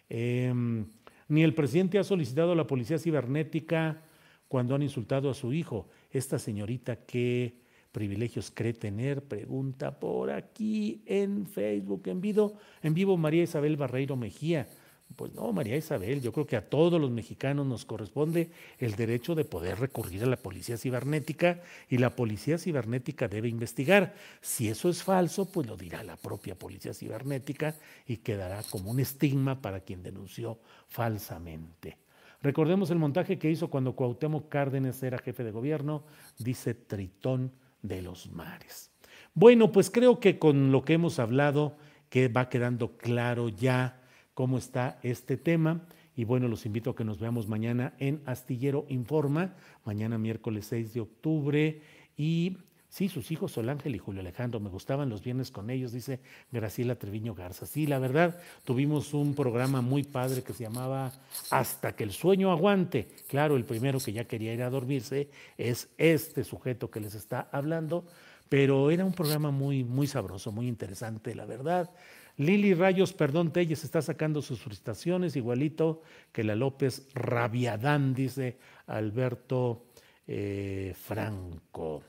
Em, 0.09 0.87
ni 1.29 1.43
el 1.43 1.55
presidente 1.55 1.99
ha 1.99 2.05
solicitado 2.05 2.53
a 2.53 2.57
la 2.57 2.67
policía 2.67 2.99
cibernética 2.99 4.03
cuando 4.49 4.75
han 4.75 4.83
insultado 4.83 5.31
a 5.31 5.35
su 5.35 5.53
hijo. 5.53 5.89
Esta 6.11 6.39
señorita, 6.39 6.97
¿qué 7.07 7.55
privilegios 7.93 8.51
cree 8.53 8.73
tener? 8.73 9.23
Pregunta 9.23 9.99
por 9.99 10.31
aquí 10.31 11.03
en 11.07 11.47
Facebook, 11.47 12.03
en 12.07 12.21
vivo, 12.21 12.55
en 12.83 12.95
vivo 12.95 13.17
María 13.17 13.45
Isabel 13.45 13.77
Barreiro 13.77 14.17
Mejía. 14.17 14.69
Pues 15.17 15.33
no, 15.33 15.53
María 15.53 15.77
Isabel, 15.77 16.21
yo 16.21 16.33
creo 16.33 16.47
que 16.47 16.57
a 16.57 16.69
todos 16.69 17.01
los 17.01 17.11
mexicanos 17.11 17.67
nos 17.67 17.85
corresponde 17.85 18.51
el 18.79 18.97
derecho 18.97 19.35
de 19.35 19.45
poder 19.45 19.79
recurrir 19.79 20.25
a 20.25 20.27
la 20.27 20.37
policía 20.37 20.77
cibernética 20.77 21.61
y 21.89 21.99
la 21.99 22.11
policía 22.11 22.59
cibernética 22.59 23.29
debe 23.29 23.49
investigar. 23.49 24.15
Si 24.41 24.69
eso 24.69 24.89
es 24.89 25.03
falso, 25.03 25.47
pues 25.47 25.67
lo 25.67 25.77
dirá 25.77 26.03
la 26.03 26.17
propia 26.17 26.59
policía 26.59 26.95
cibernética 26.95 27.77
y 28.07 28.19
quedará 28.19 28.63
como 28.65 28.91
un 28.91 29.01
estigma 29.01 29.61
para 29.61 29.81
quien 29.81 30.03
denunció 30.03 30.59
falsamente. 30.89 31.99
Recordemos 32.43 32.91
el 32.91 32.99
montaje 32.99 33.39
que 33.39 33.51
hizo 33.51 33.71
cuando 33.71 33.95
Cuauhtémoc 33.95 34.49
Cárdenas 34.49 35.03
era 35.03 35.19
jefe 35.19 35.45
de 35.45 35.51
gobierno, 35.51 36.05
dice 36.39 36.75
Tritón 36.75 37.53
de 37.83 38.03
los 38.03 38.31
Mares. 38.31 38.91
Bueno, 39.33 39.73
pues 39.73 39.91
creo 39.91 40.21
que 40.21 40.39
con 40.39 40.71
lo 40.71 40.85
que 40.85 40.95
hemos 40.95 41.19
hablado, 41.19 41.77
que 42.11 42.29
va 42.29 42.49
quedando 42.49 42.97
claro 42.97 43.49
ya 43.49 44.04
cómo 44.35 44.59
está 44.59 44.99
este 45.03 45.37
tema. 45.37 45.81
Y 46.17 46.25
bueno, 46.25 46.47
los 46.47 46.67
invito 46.67 46.91
a 46.91 46.97
que 46.97 47.05
nos 47.05 47.19
veamos 47.19 47.49
mañana 47.49 47.95
en 47.99 48.23
Astillero 48.27 48.87
Informa, 48.89 49.55
mañana 49.85 50.19
miércoles 50.19 50.67
6 50.67 50.95
de 50.95 51.01
octubre. 51.01 51.83
Y 52.17 52.59
sí, 52.89 53.09
sus 53.09 53.33
hijos 53.33 53.53
Solángel 53.53 53.97
y 53.97 53.99
Julio 53.99 54.21
Alejandro, 54.21 54.61
me 54.61 54.69
gustaban 54.69 55.09
los 55.09 55.25
viernes 55.25 55.51
con 55.51 55.71
ellos, 55.71 55.91
dice 55.91 56.21
Graciela 56.53 56.95
Treviño 56.95 57.35
Garza. 57.35 57.67
Sí, 57.67 57.89
la 57.89 57.99
verdad, 57.99 58.39
tuvimos 58.65 59.13
un 59.13 59.35
programa 59.35 59.81
muy 59.81 60.05
padre 60.05 60.45
que 60.45 60.53
se 60.53 60.63
llamaba 60.65 61.13
Hasta 61.51 61.97
que 61.97 62.05
el 62.05 62.13
sueño 62.13 62.53
aguante. 62.53 63.09
Claro, 63.27 63.57
el 63.57 63.65
primero 63.65 63.99
que 63.99 64.13
ya 64.13 64.27
quería 64.27 64.55
ir 64.55 64.63
a 64.63 64.71
dormirse 64.71 65.31
es 65.59 65.89
este 65.99 66.45
sujeto 66.45 66.91
que 66.93 67.01
les 67.01 67.17
está 67.17 67.49
hablando, 67.51 68.05
pero 68.49 68.93
era 68.93 69.05
un 69.05 69.15
programa 69.15 69.51
muy, 69.51 69.83
muy 69.83 70.07
sabroso, 70.07 70.53
muy 70.53 70.69
interesante, 70.69 71.35
la 71.35 71.45
verdad. 71.45 71.91
Lili 72.37 72.75
Rayos, 72.75 73.13
perdón, 73.13 73.53
Telles 73.53 73.85
está 73.85 74.03
sacando 74.03 74.43
sus 74.43 74.61
frustraciones, 74.61 75.37
igualito 75.37 76.03
que 76.33 76.43
la 76.43 76.57
López 76.57 77.07
Rabiadán, 77.15 78.13
dice 78.13 78.59
Alberto 78.89 79.87
eh, 80.27 80.95
Franco. 81.01 82.03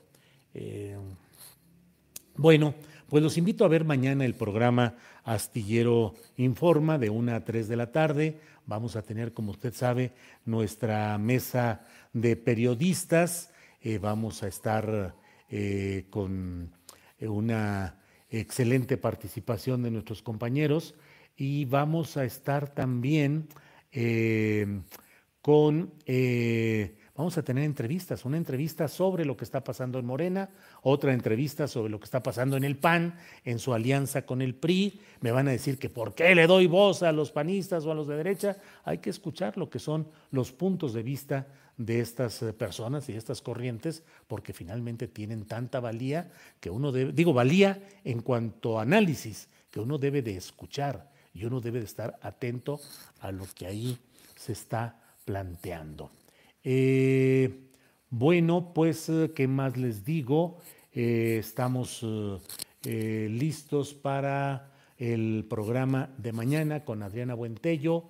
Eh, 0.52 0.96
bueno, 2.36 2.74
pues 3.08 3.22
los 3.22 3.38
invito 3.38 3.64
a 3.64 3.68
ver 3.68 3.84
mañana 3.84 4.24
el 4.24 4.34
programa 4.34 4.96
Astillero 5.22 6.14
Informa 6.38 6.98
de 6.98 7.08
1 7.08 7.32
a 7.32 7.44
3 7.44 7.68
de 7.68 7.76
la 7.76 7.92
tarde. 7.92 8.40
Vamos 8.66 8.96
a 8.96 9.02
tener, 9.02 9.32
como 9.32 9.52
usted 9.52 9.72
sabe, 9.74 10.12
nuestra 10.44 11.16
mesa 11.18 11.86
de 12.12 12.34
periodistas. 12.34 13.52
Eh, 13.80 13.98
vamos 13.98 14.42
a 14.42 14.48
estar 14.48 15.14
con 16.10 16.72
una 17.20 17.94
excelente 18.28 18.96
participación 18.96 19.82
de 19.82 19.90
nuestros 19.90 20.22
compañeros 20.22 20.94
y 21.36 21.64
vamos 21.66 22.16
a 22.16 22.24
estar 22.24 22.68
también 22.68 23.48
eh, 23.92 24.80
con, 25.42 25.92
eh, 26.06 26.96
vamos 27.14 27.38
a 27.38 27.42
tener 27.44 27.62
entrevistas, 27.62 28.24
una 28.24 28.36
entrevista 28.36 28.88
sobre 28.88 29.24
lo 29.24 29.36
que 29.36 29.44
está 29.44 29.62
pasando 29.62 29.98
en 29.98 30.06
Morena, 30.06 30.50
otra 30.82 31.12
entrevista 31.12 31.68
sobre 31.68 31.90
lo 31.90 32.00
que 32.00 32.06
está 32.06 32.22
pasando 32.22 32.56
en 32.56 32.64
el 32.64 32.76
PAN, 32.76 33.14
en 33.44 33.58
su 33.58 33.72
alianza 33.72 34.22
con 34.22 34.42
el 34.42 34.54
PRI. 34.56 35.00
Me 35.20 35.30
van 35.30 35.46
a 35.46 35.52
decir 35.52 35.78
que 35.78 35.88
por 35.88 36.14
qué 36.14 36.34
le 36.34 36.46
doy 36.46 36.66
voz 36.66 37.02
a 37.02 37.12
los 37.12 37.30
panistas 37.30 37.86
o 37.86 37.92
a 37.92 37.94
los 37.94 38.08
de 38.08 38.16
derecha. 38.16 38.56
Hay 38.84 38.98
que 38.98 39.10
escuchar 39.10 39.56
lo 39.56 39.70
que 39.70 39.78
son 39.78 40.08
los 40.32 40.50
puntos 40.50 40.94
de 40.94 41.02
vista 41.04 41.46
de 41.76 42.00
estas 42.00 42.42
eh, 42.42 42.52
personas 42.52 43.08
y 43.08 43.12
estas 43.12 43.42
corrientes, 43.42 44.02
porque 44.26 44.52
finalmente 44.52 45.08
tienen 45.08 45.44
tanta 45.44 45.80
valía 45.80 46.32
que 46.60 46.70
uno 46.70 46.92
debe, 46.92 47.12
digo, 47.12 47.32
valía 47.32 47.82
en 48.04 48.22
cuanto 48.22 48.78
a 48.78 48.82
análisis, 48.82 49.48
que 49.70 49.80
uno 49.80 49.98
debe 49.98 50.22
de 50.22 50.36
escuchar 50.36 51.10
y 51.34 51.44
uno 51.44 51.60
debe 51.60 51.80
de 51.80 51.84
estar 51.84 52.18
atento 52.22 52.80
a 53.20 53.30
lo 53.30 53.44
que 53.54 53.66
ahí 53.66 53.98
se 54.36 54.52
está 54.52 55.02
planteando. 55.24 56.10
Eh, 56.64 57.68
bueno, 58.08 58.72
pues, 58.72 59.08
eh, 59.08 59.32
¿qué 59.34 59.46
más 59.46 59.76
les 59.76 60.04
digo? 60.04 60.58
Estamos 60.92 62.02
listos 62.82 63.92
para 63.92 64.72
el 64.96 65.44
programa 65.46 66.08
de 66.16 66.32
mañana 66.32 66.86
con 66.86 67.02
Adriana 67.02 67.34
Buentello 67.34 68.04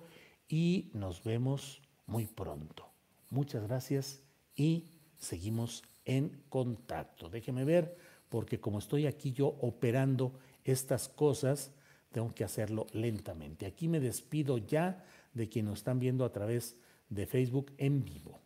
y 0.47 0.89
nos 0.93 1.21
vemos 1.21 1.81
muy 2.05 2.27
pronto. 2.27 2.86
Muchas 3.29 3.63
gracias 3.67 4.21
y 4.55 4.85
seguimos 5.17 5.83
en 6.05 6.41
contacto. 6.49 7.29
Déjeme 7.29 7.65
ver, 7.65 7.97
porque 8.29 8.59
como 8.59 8.79
estoy 8.79 9.05
aquí 9.05 9.31
yo 9.31 9.47
operando 9.61 10.39
estas 10.63 11.07
cosas, 11.09 11.71
tengo 12.11 12.33
que 12.33 12.43
hacerlo 12.43 12.87
lentamente. 12.93 13.65
Aquí 13.65 13.87
me 13.87 13.99
despido 13.99 14.57
ya 14.57 15.03
de 15.33 15.49
quienes 15.49 15.69
nos 15.69 15.79
están 15.79 15.99
viendo 15.99 16.25
a 16.25 16.31
través 16.31 16.77
de 17.09 17.25
Facebook 17.25 17.71
en 17.77 18.03
vivo. 18.03 18.39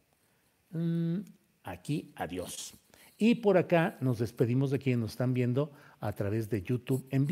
Mm, 0.71 1.19
aquí, 1.63 2.11
adiós. 2.15 2.73
Y 3.17 3.35
por 3.35 3.57
acá 3.57 3.97
nos 4.01 4.19
despedimos 4.19 4.71
de 4.71 4.79
quienes 4.79 4.99
nos 4.99 5.11
están 5.11 5.33
viendo 5.33 5.71
a 5.99 6.11
través 6.13 6.49
de 6.49 6.63
YouTube 6.63 7.05
en 7.11 7.27
vivo. 7.27 7.31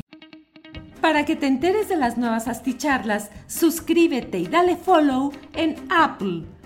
Para 1.00 1.24
que 1.24 1.34
te 1.34 1.46
enteres 1.46 1.88
de 1.88 1.96
las 1.96 2.16
nuevas 2.16 2.46
asticharlas, 2.46 3.30
suscríbete 3.48 4.38
y 4.38 4.46
dale 4.46 4.76
follow 4.76 5.32
en 5.54 5.74
Apple, 5.90 6.44